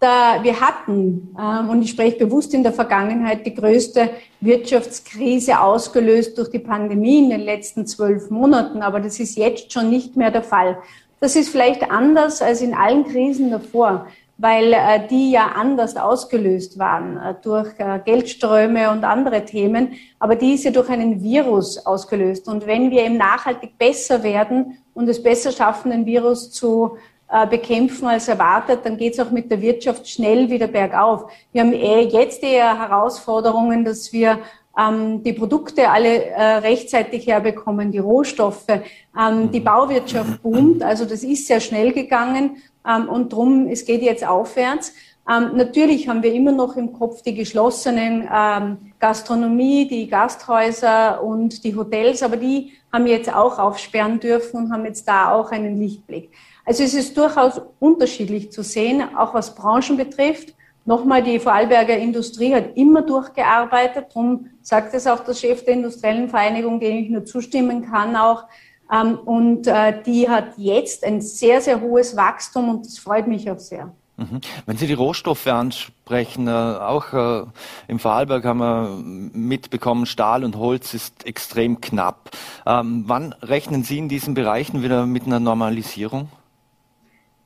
[0.00, 6.38] da, wir hatten, ähm, und ich spreche bewusst in der Vergangenheit, die größte Wirtschaftskrise ausgelöst
[6.38, 8.82] durch die Pandemie in den letzten zwölf Monaten.
[8.82, 10.78] Aber das ist jetzt schon nicht mehr der Fall.
[11.24, 16.78] Das ist vielleicht anders als in allen Krisen davor, weil äh, die ja anders ausgelöst
[16.78, 19.94] waren äh, durch äh, Geldströme und andere Themen.
[20.18, 22.46] Aber die ist ja durch einen Virus ausgelöst.
[22.46, 26.98] Und wenn wir eben nachhaltig besser werden und es besser schaffen, den Virus zu
[27.30, 31.32] äh, bekämpfen als erwartet, dann geht es auch mit der Wirtschaft schnell wieder bergauf.
[31.52, 34.40] Wir haben eh jetzt eher Herausforderungen, dass wir
[34.78, 40.82] ähm, die Produkte alle äh, rechtzeitig herbekommen, die Rohstoffe, ähm, die Bauwirtschaft boomt.
[40.82, 42.56] Also das ist sehr schnell gegangen
[42.86, 44.92] ähm, und drum es geht jetzt aufwärts.
[45.30, 51.64] Ähm, natürlich haben wir immer noch im Kopf die geschlossenen ähm, Gastronomie, die Gasthäuser und
[51.64, 55.80] die Hotels, aber die haben jetzt auch aufsperren dürfen und haben jetzt da auch einen
[55.80, 56.30] Lichtblick.
[56.66, 60.53] Also es ist durchaus unterschiedlich zu sehen, auch was Branchen betrifft.
[60.86, 64.08] Nochmal, die Vorarlberger Industrie hat immer durchgearbeitet.
[64.14, 68.44] Darum sagt es auch der Chef der Industriellen Vereinigung, dem ich nur zustimmen kann auch.
[68.92, 73.50] Ähm, und äh, die hat jetzt ein sehr, sehr hohes Wachstum und das freut mich
[73.50, 73.92] auch sehr.
[74.16, 74.40] Mhm.
[74.66, 77.46] Wenn Sie die Rohstoffe ansprechen, äh, auch äh,
[77.88, 82.30] im Vorarlberg haben wir mitbekommen, Stahl und Holz ist extrem knapp.
[82.66, 86.28] Ähm, wann rechnen Sie in diesen Bereichen wieder mit einer Normalisierung?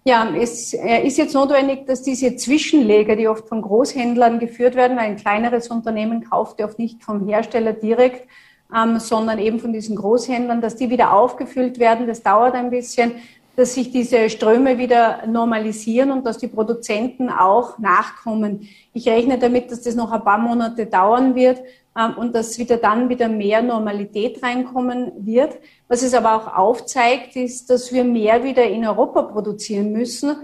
[0.09, 5.05] Ja, es ist jetzt notwendig, dass diese Zwischenleger, die oft von Großhändlern geführt werden, weil
[5.05, 8.27] ein kleineres Unternehmen kauft ja oft nicht vom Hersteller direkt,
[8.75, 12.07] ähm, sondern eben von diesen Großhändlern, dass die wieder aufgefüllt werden.
[12.07, 13.17] Das dauert ein bisschen
[13.55, 18.69] dass sich diese Ströme wieder normalisieren und dass die Produzenten auch nachkommen.
[18.93, 21.61] Ich rechne damit, dass das noch ein paar Monate dauern wird
[21.99, 25.59] ähm, und dass wieder dann wieder mehr Normalität reinkommen wird.
[25.89, 30.37] Was es aber auch aufzeigt, ist, dass wir mehr wieder in Europa produzieren müssen,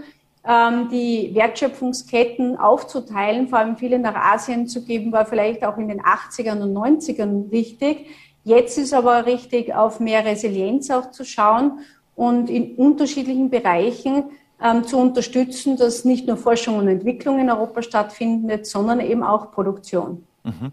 [0.47, 5.87] ähm, die Wertschöpfungsketten aufzuteilen, vor allem viele nach Asien zu geben, war vielleicht auch in
[5.87, 8.07] den 80ern und 90ern wichtig.
[8.43, 11.79] Jetzt ist aber richtig, auf mehr Resilienz auch zu schauen
[12.15, 14.25] und in unterschiedlichen Bereichen
[14.63, 19.51] ähm, zu unterstützen, dass nicht nur Forschung und Entwicklung in Europa stattfindet, sondern eben auch
[19.51, 20.25] Produktion.
[20.43, 20.71] Mhm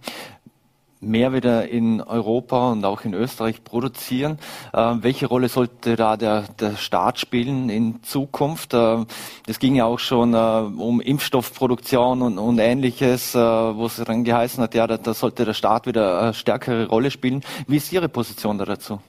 [1.02, 4.38] mehr wieder in Europa und auch in Österreich produzieren.
[4.72, 8.72] Äh, welche Rolle sollte da der, der Staat spielen in Zukunft?
[8.72, 9.04] Äh,
[9.46, 14.24] es ging ja auch schon äh, um Impfstoffproduktion und, und ähnliches, äh, wo es dann
[14.24, 17.42] geheißen hat, ja, da, da sollte der Staat wieder eine stärkere Rolle spielen.
[17.66, 19.00] Wie ist Ihre Position da dazu?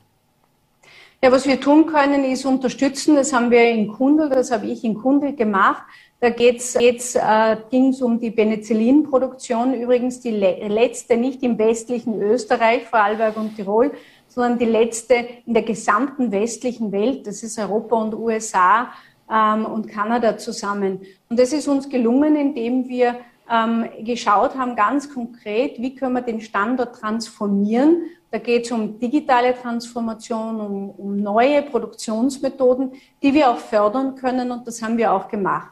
[1.24, 3.16] Ja, was wir tun können, ist unterstützen.
[3.16, 5.84] Das haben wir in Kundel, das habe ich in Kundel gemacht.
[6.24, 11.58] Da geht's, geht's, äh, ging es um die Penicillinproduktion, übrigens die le letzte nicht im
[11.58, 13.92] westlichen Österreich, Vorarlberg und Tirol,
[14.30, 15.16] sondern die letzte
[15.46, 17.28] in der gesamten westlichen Welt.
[17.28, 18.94] Das ist Europa und USA
[19.30, 21.02] ähm, und Kanada zusammen.
[21.28, 23.18] Und das ist uns gelungen, indem wir
[23.52, 28.98] ähm, geschaut haben, ganz konkret, wie können wir den Standort transformieren da geht es um
[28.98, 35.14] digitale Transformation, um, um neue Produktionsmethoden, die wir auch fördern können und das haben wir
[35.14, 35.70] auch gemacht.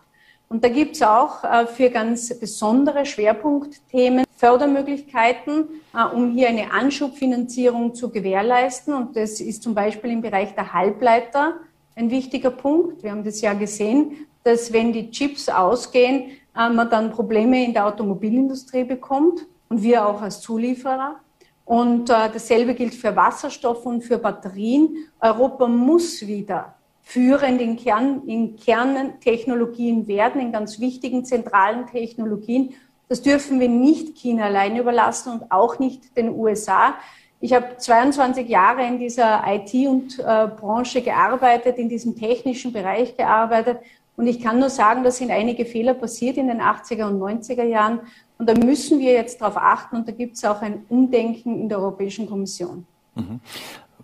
[0.51, 6.73] Und da gibt es auch äh, für ganz besondere Schwerpunktthemen Fördermöglichkeiten, äh, um hier eine
[6.73, 8.93] Anschubfinanzierung zu gewährleisten.
[8.93, 11.53] Und das ist zum Beispiel im Bereich der Halbleiter
[11.95, 13.01] ein wichtiger Punkt.
[13.01, 17.71] Wir haben das ja gesehen, dass wenn die Chips ausgehen, äh, man dann Probleme in
[17.71, 21.15] der Automobilindustrie bekommt und wir auch als Zulieferer.
[21.63, 25.07] Und dasselbe gilt für Wasserstoff und für Batterien.
[25.21, 32.73] Europa muss wieder führend in, Kern, in Kerntechnologien werden, in ganz wichtigen zentralen Technologien.
[33.09, 36.95] Das dürfen wir nicht China allein überlassen und auch nicht den USA.
[37.41, 43.79] Ich habe 22 Jahre in dieser IT-Branche äh, gearbeitet, in diesem technischen Bereich gearbeitet.
[44.15, 47.63] Und ich kann nur sagen, da sind einige Fehler passiert in den 80er und 90er
[47.63, 48.01] Jahren.
[48.37, 51.69] Und da müssen wir jetzt darauf achten und da gibt es auch ein Umdenken in
[51.69, 52.85] der Europäischen Kommission.
[53.15, 53.39] Mhm.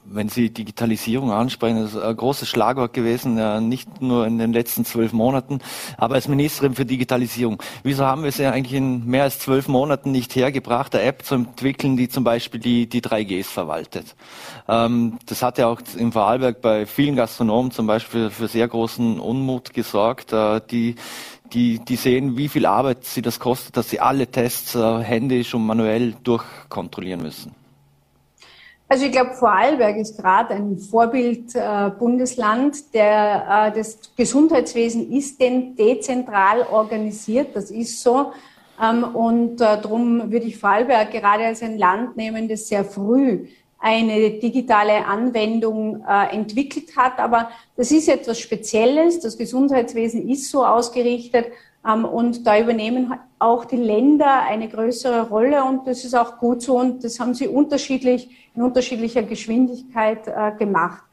[0.09, 4.85] Wenn Sie Digitalisierung ansprechen, das ist ein großes Schlagwort gewesen, nicht nur in den letzten
[4.85, 5.59] zwölf Monaten,
[5.97, 7.61] aber als Ministerin für Digitalisierung.
[7.83, 11.23] Wieso haben wir es ja eigentlich in mehr als zwölf Monaten nicht hergebracht, eine App
[11.23, 14.15] zu entwickeln, die zum Beispiel die, die 3Gs verwaltet?
[14.67, 19.19] Ähm, das hat ja auch im Vorarlberg bei vielen Gastronomen zum Beispiel für sehr großen
[19.19, 20.95] Unmut gesorgt, äh, die
[21.53, 25.53] die, die sehen, wie viel Arbeit sie das kostet, dass sie alle Tests äh, händisch
[25.53, 27.55] und manuell durchkontrollieren müssen.
[28.89, 32.77] Also ich glaube, Vorarlberg ist gerade ein Vorbild-Bundesland.
[32.93, 38.31] Äh, äh, das Gesundheitswesen ist denn dezentral organisiert, das ist so.
[38.81, 43.47] Ähm, und äh, darum würde ich Vorarlberg gerade als ein Land nehmen, das sehr früh
[43.79, 47.19] eine digitale Anwendung äh, entwickelt hat.
[47.19, 49.19] Aber das ist etwas Spezielles.
[49.19, 51.47] Das Gesundheitswesen ist so ausgerichtet
[51.85, 56.61] ähm, und da übernehmen auch die Länder eine größere Rolle und das ist auch gut
[56.61, 61.03] so und das haben sie unterschiedlich in unterschiedlicher Geschwindigkeit äh, gemacht.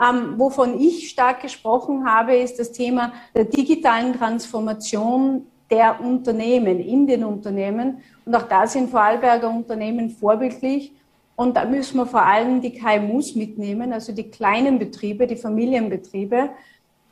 [0.00, 7.06] Ähm, wovon ich stark gesprochen habe, ist das Thema der digitalen Transformation der Unternehmen, in
[7.06, 7.98] den Unternehmen.
[8.24, 10.92] Und auch da sind Vorarlberger Unternehmen vorbildlich.
[11.34, 16.50] Und da müssen wir vor allem die KMUs mitnehmen, also die kleinen Betriebe, die Familienbetriebe.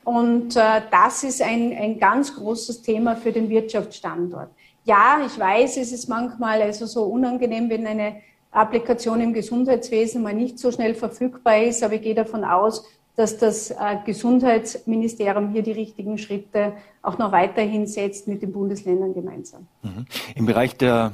[0.05, 4.49] Und äh, das ist ein, ein ganz großes Thema für den Wirtschaftsstandort.
[4.85, 8.17] Ja, ich weiß, es ist manchmal also so unangenehm, wenn eine
[8.51, 12.85] Applikation im Gesundheitswesen mal nicht so schnell verfügbar ist, aber ich gehe davon aus,
[13.15, 13.75] dass das äh,
[14.05, 19.65] Gesundheitsministerium hier die richtigen Schritte auch noch weiterhin setzt mit den Bundesländern gemeinsam.
[19.81, 20.05] Mhm.
[20.35, 21.13] Im Bereich der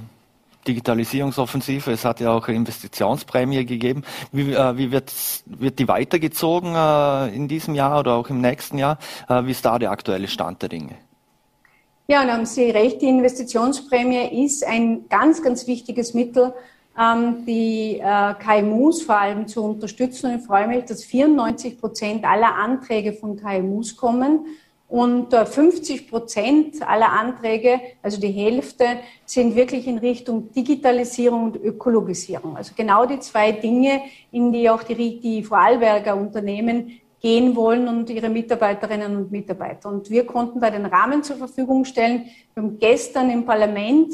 [0.68, 4.04] Digitalisierungsoffensive, es hat ja auch eine Investitionsprämie gegeben.
[4.32, 5.12] Wie, äh, wie wird,
[5.46, 8.98] die weitergezogen äh, in diesem Jahr oder auch im nächsten Jahr?
[9.28, 10.96] Äh, wie ist da der aktuelle Stand der Dinge?
[12.08, 16.54] Ja, und haben Sie recht, die Investitionsprämie ist ein ganz, ganz wichtiges Mittel,
[17.00, 20.32] ähm, die äh, KMUs vor allem zu unterstützen.
[20.32, 24.46] Und ich freue mich, dass 94 Prozent aller Anträge von KMUs kommen.
[24.92, 28.86] Und 50 äh, Prozent aller Anträge, also die Hälfte,
[29.26, 32.58] sind wirklich in Richtung Digitalisierung und Ökologisierung.
[32.58, 34.02] Also genau die zwei Dinge,
[34.34, 39.88] in die auch die, die Vorarlberger Unternehmen gehen wollen und ihre Mitarbeiterinnen und Mitarbeiter.
[39.88, 42.26] Und wir konnten da den Rahmen zur Verfügung stellen.
[42.54, 44.12] Wir haben gestern im Parlament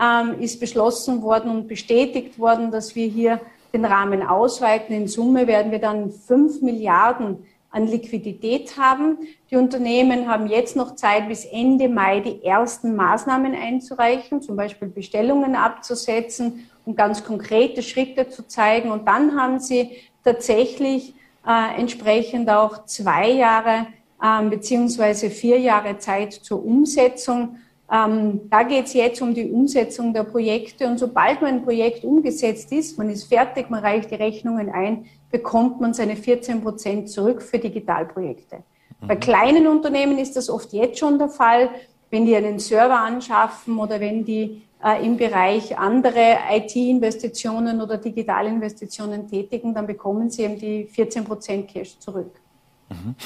[0.00, 3.40] ähm, ist beschlossen worden und bestätigt worden, dass wir hier
[3.72, 4.94] den Rahmen ausweiten.
[4.94, 7.38] In Summe werden wir dann fünf Milliarden
[7.70, 9.18] an Liquidität haben.
[9.50, 14.88] Die Unternehmen haben jetzt noch Zeit, bis Ende Mai die ersten Maßnahmen einzureichen, zum Beispiel
[14.88, 18.90] Bestellungen abzusetzen und ganz konkrete Schritte zu zeigen.
[18.90, 19.90] Und dann haben sie
[20.24, 21.14] tatsächlich
[21.46, 23.86] äh, entsprechend auch zwei Jahre
[24.20, 27.56] äh, beziehungsweise vier Jahre Zeit zur Umsetzung.
[27.92, 32.04] Ähm, da geht es jetzt um die Umsetzung der Projekte und sobald man ein Projekt
[32.04, 37.10] umgesetzt ist, man ist fertig, man reicht die Rechnungen ein, bekommt man seine 14 Prozent
[37.10, 38.58] zurück für Digitalprojekte.
[39.00, 39.06] Mhm.
[39.08, 41.68] Bei kleinen Unternehmen ist das oft jetzt schon der Fall,
[42.10, 49.28] wenn die einen Server anschaffen oder wenn die äh, im Bereich andere IT-Investitionen oder Digitalinvestitionen
[49.28, 52.40] tätigen, dann bekommen sie eben die 14 Prozent Cash zurück.
[52.88, 53.16] Mhm.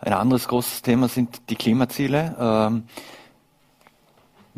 [0.00, 2.36] Ein anderes großes Thema sind die Klimaziele.
[2.38, 2.82] Ähm,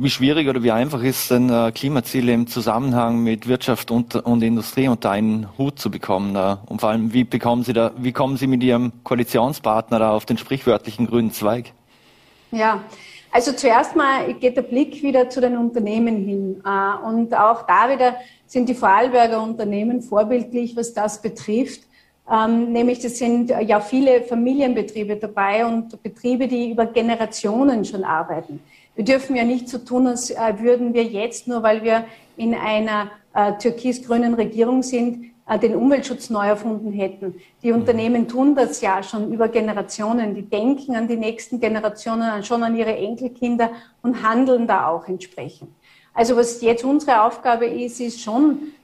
[0.01, 4.43] wie schwierig oder wie einfach ist denn äh, Klimaziele im Zusammenhang mit Wirtschaft und, und
[4.43, 6.35] Industrie unter einen Hut zu bekommen?
[6.37, 10.13] Äh, und vor allem, wie bekommen Sie da, wie kommen Sie mit Ihrem Koalitionspartner da
[10.13, 11.73] auf den sprichwörtlichen grünen Zweig?
[12.51, 12.83] Ja,
[13.31, 16.63] also zuerst mal geht der Blick wieder zu den Unternehmen hin.
[16.65, 21.83] Äh, und auch da wieder sind die Vorarlberger Unternehmen vorbildlich, was das betrifft.
[22.31, 28.61] Ähm, nämlich, das sind ja viele Familienbetriebe dabei und Betriebe, die über Generationen schon arbeiten.
[29.01, 32.05] Wir dürfen ja nicht so tun, als äh, würden wir jetzt, nur weil wir
[32.37, 37.37] in einer äh, türkis-grünen Regierung sind, äh, den Umweltschutz neu erfunden hätten.
[37.63, 37.79] Die mhm.
[37.79, 40.35] Unternehmen tun das ja schon über Generationen.
[40.35, 43.71] Die denken an die nächsten Generationen, schon an ihre Enkelkinder
[44.03, 45.71] und handeln da auch entsprechend.
[46.13, 48.75] Also was jetzt unsere Aufgabe ist, ist schon,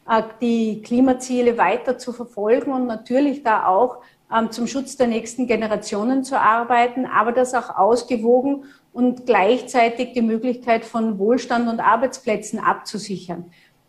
[0.41, 3.99] die Klimaziele weiter zu verfolgen und natürlich da auch
[4.35, 8.65] ähm, zum Schutz der nächsten Generationen zu arbeiten, aber das auch ausgewogen
[8.97, 13.45] und gleichzeitig die Möglichkeit von Wohlstand und Arbeitsplätzen abzusichern.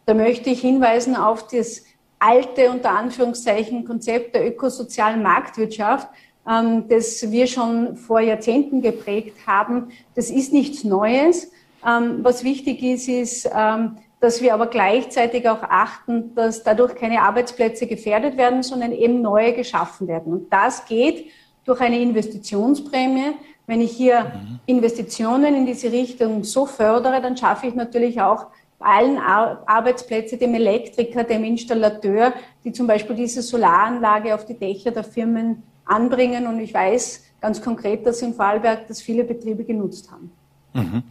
[0.05, 1.86] Da möchte ich hinweisen auf das
[2.20, 6.10] alte, unter Anführungszeichen, Konzept der ökosozialen Marktwirtschaft,
[6.45, 9.91] ähm, das wir schon vor Jahrzehnten geprägt haben.
[10.14, 11.53] Das ist nichts Neues.
[11.88, 17.22] Ähm, was wichtig ist, ist, ähm, dass wir aber gleichzeitig auch achten, dass dadurch keine
[17.22, 20.34] Arbeitsplätze gefährdet werden, sondern eben neue geschaffen werden.
[20.34, 21.28] Und das geht
[21.64, 23.36] durch eine Investitionsprämie,
[23.68, 24.59] wenn ich hier mhm.
[24.65, 28.47] Investitionen in diese Richtung so fördere, dann schaffe ich natürlich auch
[28.80, 34.91] allen Ar Arbeitsplätze, dem Elektriker, dem Installateur, die zum Beispiel diese Solaranlage auf die Dächer
[34.91, 36.47] der Firmen anbringen.
[36.47, 40.32] Und ich weiß ganz konkret, dass in Vorarlberg das viele Betriebe genutzt haben.
[40.74, 41.03] Mhm.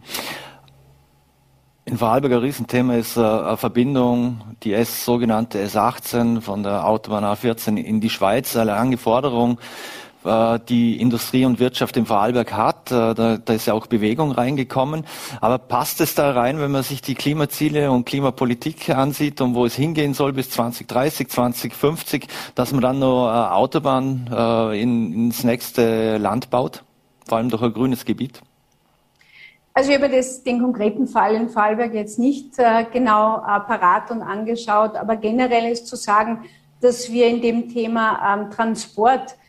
[1.85, 7.23] In Vorarlberg ein Riesenthema ist äh, eine Verbindung, die S, sogenannte S18 von der Autobahn
[7.23, 9.57] A14 in die Schweiz, eine lange Forderung
[10.67, 12.91] die Industrie und Wirtschaft im Vorarlberg hat.
[12.91, 15.05] Äh, da, da, ist ja auch Bewegung reingekommen.
[15.41, 19.65] Aber passt es da rein, wenn man sich die Klimaziele und Klimapolitik ansieht und wo
[19.65, 25.43] es hingehen soll bis 2030, 2050, dass man dann noch eine Autobahn äh, in, ins
[25.43, 26.83] nächste Land baut?
[27.27, 28.41] Vor allem durch ein grünes Gebiet?
[29.73, 34.09] Also ich habe das, den konkreten Fall in Vorarlberg jetzt nicht äh, genau äh, parat
[34.09, 36.45] und angeschaut, aber generell ist zu sagen,
[36.81, 39.46] dass wir in dem Thema ähm, Transport äh,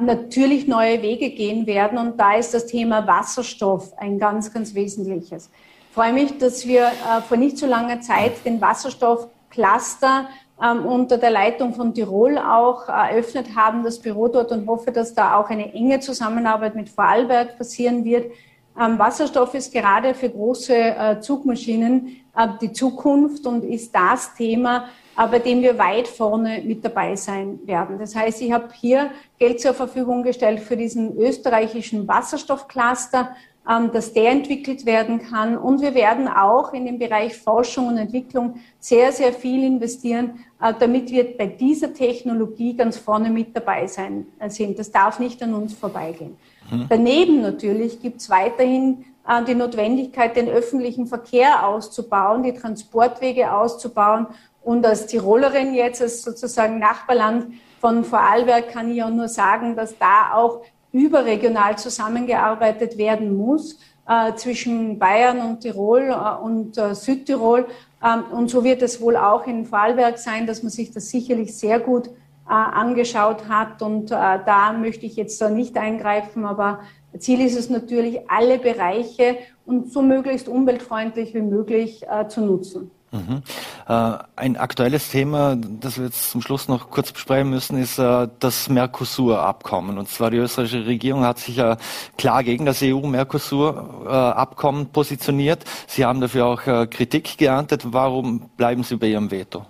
[0.00, 1.98] natürlich neue Wege gehen werden.
[1.98, 5.50] Und da ist das Thema Wasserstoff ein ganz, ganz wesentliches.
[5.88, 10.28] Ich freue mich, dass wir äh, vor nicht so langer Zeit den Wasserstoffcluster
[10.62, 15.14] ähm, unter der Leitung von Tirol auch eröffnet haben, das Büro dort und hoffe, dass
[15.14, 18.30] da auch eine enge Zusammenarbeit mit Vorarlberg passieren wird.
[18.78, 24.86] Ähm, Wasserstoff ist gerade für große äh, Zugmaschinen äh, die Zukunft und ist das Thema,
[25.26, 27.98] bei dem wir weit vorne mit dabei sein werden.
[27.98, 33.34] Das heißt, ich habe hier Geld zur Verfügung gestellt für diesen österreichischen Wasserstoffcluster,
[33.68, 35.58] ähm, dass der entwickelt werden kann.
[35.58, 40.72] Und wir werden auch in den Bereich Forschung und Entwicklung sehr, sehr viel investieren, äh,
[40.78, 44.78] damit wir bei dieser Technologie ganz vorne mit dabei sein äh, sind.
[44.78, 46.36] Das darf nicht an uns vorbeigehen.
[46.70, 46.86] Mhm.
[46.88, 54.26] Daneben natürlich gibt es weiterhin äh, die Notwendigkeit, den öffentlichen Verkehr auszubauen, die Transportwege auszubauen.
[54.62, 59.96] Und als Tirolerin jetzt, als sozusagen Nachbarland von Vorarlberg, kann ich auch nur sagen, dass
[59.98, 67.66] da auch überregional zusammengearbeitet werden muss äh, zwischen Bayern und Tirol äh, und äh, Südtirol.
[68.02, 71.56] Ähm, und so wird es wohl auch in Vorarlberg sein, dass man sich das sicherlich
[71.56, 73.80] sehr gut äh, angeschaut hat.
[73.82, 76.80] Und äh, da möchte ich jetzt nicht eingreifen, aber
[77.18, 82.90] Ziel ist es natürlich, alle Bereiche und so möglichst umweltfreundlich wie möglich äh, zu nutzen.
[83.12, 83.42] Mhm.
[83.88, 88.28] Äh, ein aktuelles Thema, das wir jetzt zum Schluss noch kurz besprechen müssen, ist äh,
[88.38, 89.98] das Mercosur-Abkommen.
[89.98, 91.76] Und zwar die österreichische Regierung hat sich ja
[92.16, 95.64] klar gegen das EU-Mercosur-Abkommen positioniert.
[95.88, 97.82] Sie haben dafür auch äh, Kritik geerntet.
[97.86, 99.66] Warum bleiben Sie bei Ihrem Veto?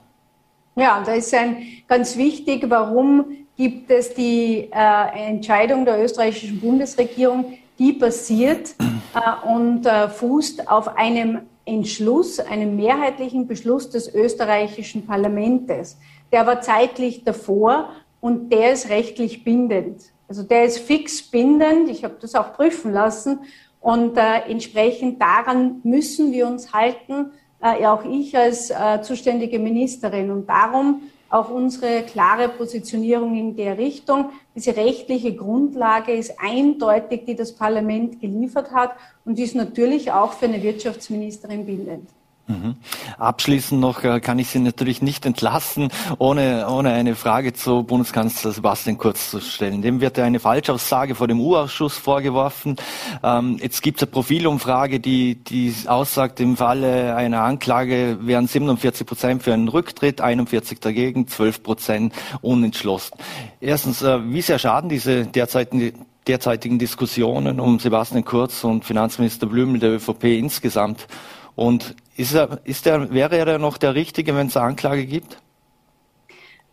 [0.76, 3.24] Ja, da ist ein ganz wichtig, warum
[3.57, 10.97] gibt es die äh, Entscheidung der österreichischen Bundesregierung, die basiert äh, und äh, fußt auf
[10.97, 15.98] einem Entschluss, einem mehrheitlichen Beschluss des österreichischen Parlaments.
[16.32, 17.90] Der war zeitlich davor
[18.20, 20.12] und der ist rechtlich bindend.
[20.28, 21.88] Also der ist fix bindend.
[21.88, 23.40] Ich habe das auch prüfen lassen.
[23.80, 27.32] Und äh, entsprechend daran müssen wir uns halten,
[27.62, 30.30] äh, auch ich als äh, zuständige Ministerin.
[30.30, 34.31] Und darum auch unsere klare Positionierung in der Richtung.
[34.55, 38.93] Diese rechtliche Grundlage ist eindeutig, die das Parlament geliefert hat
[39.24, 42.09] und ist natürlich auch für eine Wirtschaftsministerin bindend.
[42.51, 42.74] Mhm.
[43.18, 48.51] Abschließend noch äh, kann ich Sie natürlich nicht entlassen, ohne, ohne eine Frage zu Bundeskanzler
[48.51, 49.82] Sebastian Kurz zu stellen.
[49.82, 52.76] Dem wird ja eine Falschaussage vor dem U-Ausschuss vorgeworfen.
[53.22, 59.07] Ähm, jetzt gibt es eine Profilumfrage, die, die aussagt, im Falle einer Anklage wären 47
[59.07, 63.16] Prozent für einen Rücktritt, 41 dagegen, 12 Prozent unentschlossen.
[63.61, 65.92] Erstens, äh, wie sehr schaden diese derzeitigen
[66.26, 71.07] derzeitigen Diskussionen um Sebastian Kurz und Finanzminister Blümel der ÖVP insgesamt?
[71.57, 75.38] Und ist er, ist er, wäre er noch der Richtige, wenn es Anklage gibt?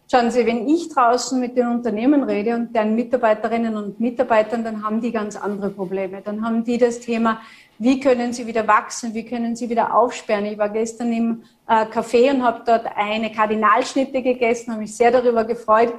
[0.09, 4.81] Schauen Sie, wenn ich draußen mit den Unternehmen rede und deren Mitarbeiterinnen und Mitarbeitern, dann
[4.83, 6.21] haben die ganz andere Probleme.
[6.21, 7.41] Dann haben die das Thema,
[7.77, 10.45] wie können sie wieder wachsen, wie können sie wieder aufsperren.
[10.45, 15.11] Ich war gestern im äh, Café und habe dort eine Kardinalschnitte gegessen, habe mich sehr
[15.11, 15.93] darüber gefreut,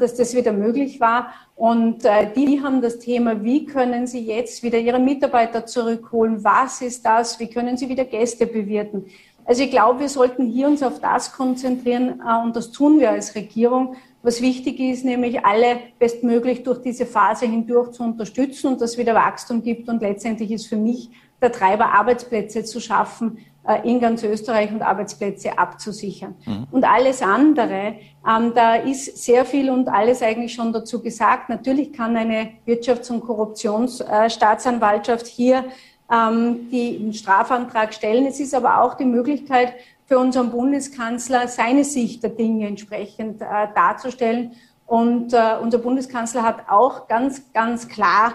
[0.00, 1.32] dass das wieder möglich war.
[1.56, 6.42] Und äh, die haben das Thema, wie können sie jetzt wieder ihre Mitarbeiter zurückholen?
[6.44, 7.38] Was ist das?
[7.40, 9.06] Wie können sie wieder Gäste bewirten?
[9.44, 13.10] Also ich glaube, wir sollten hier uns auf das konzentrieren äh, und das tun wir
[13.10, 13.96] als Regierung.
[14.22, 19.14] Was wichtig ist, nämlich alle bestmöglich durch diese Phase hindurch zu unterstützen und dass wieder
[19.14, 19.88] Wachstum gibt.
[19.88, 21.10] Und letztendlich ist für mich
[21.42, 23.38] der Treiber, Arbeitsplätze zu schaffen,
[23.82, 26.34] in ganz Österreich und Arbeitsplätze abzusichern.
[26.44, 26.66] Mhm.
[26.70, 27.94] Und alles andere,
[28.28, 31.48] ähm, da ist sehr viel und alles eigentlich schon dazu gesagt.
[31.48, 35.64] Natürlich kann eine Wirtschafts- und Korruptionsstaatsanwaltschaft hier
[36.12, 38.26] ähm, den Strafantrag stellen.
[38.26, 39.74] Es ist aber auch die Möglichkeit
[40.06, 44.52] für unseren Bundeskanzler, seine Sicht der Dinge entsprechend äh, darzustellen.
[44.86, 48.32] Und äh, unser Bundeskanzler hat auch ganz, ganz klar äh,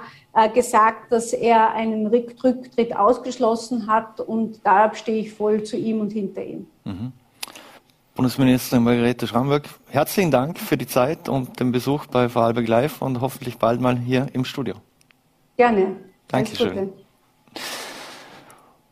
[0.53, 6.11] gesagt, dass er einen Rücktritt ausgeschlossen hat und da stehe ich voll zu ihm und
[6.11, 6.67] hinter ihm.
[6.85, 7.11] Mhm.
[8.15, 13.21] Bundesministerin Margarete Schramberg, herzlichen Dank für die Zeit und den Besuch bei Vorarlberg Live und
[13.21, 14.75] hoffentlich bald mal hier im Studio.
[15.55, 15.95] Gerne.
[16.27, 16.91] Dankeschön.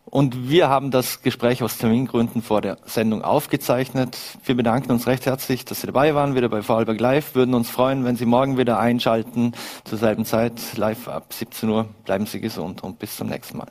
[0.09, 4.17] Und wir haben das Gespräch aus Termingründen vor der Sendung aufgezeichnet.
[4.45, 7.35] Wir bedanken uns recht herzlich, dass Sie dabei waren, wieder bei Vorarlberg Live.
[7.35, 9.51] Würden uns freuen, wenn Sie morgen wieder einschalten,
[9.83, 11.87] zur selben Zeit, live ab 17 Uhr.
[12.05, 13.67] Bleiben Sie gesund und bis zum nächsten Mal.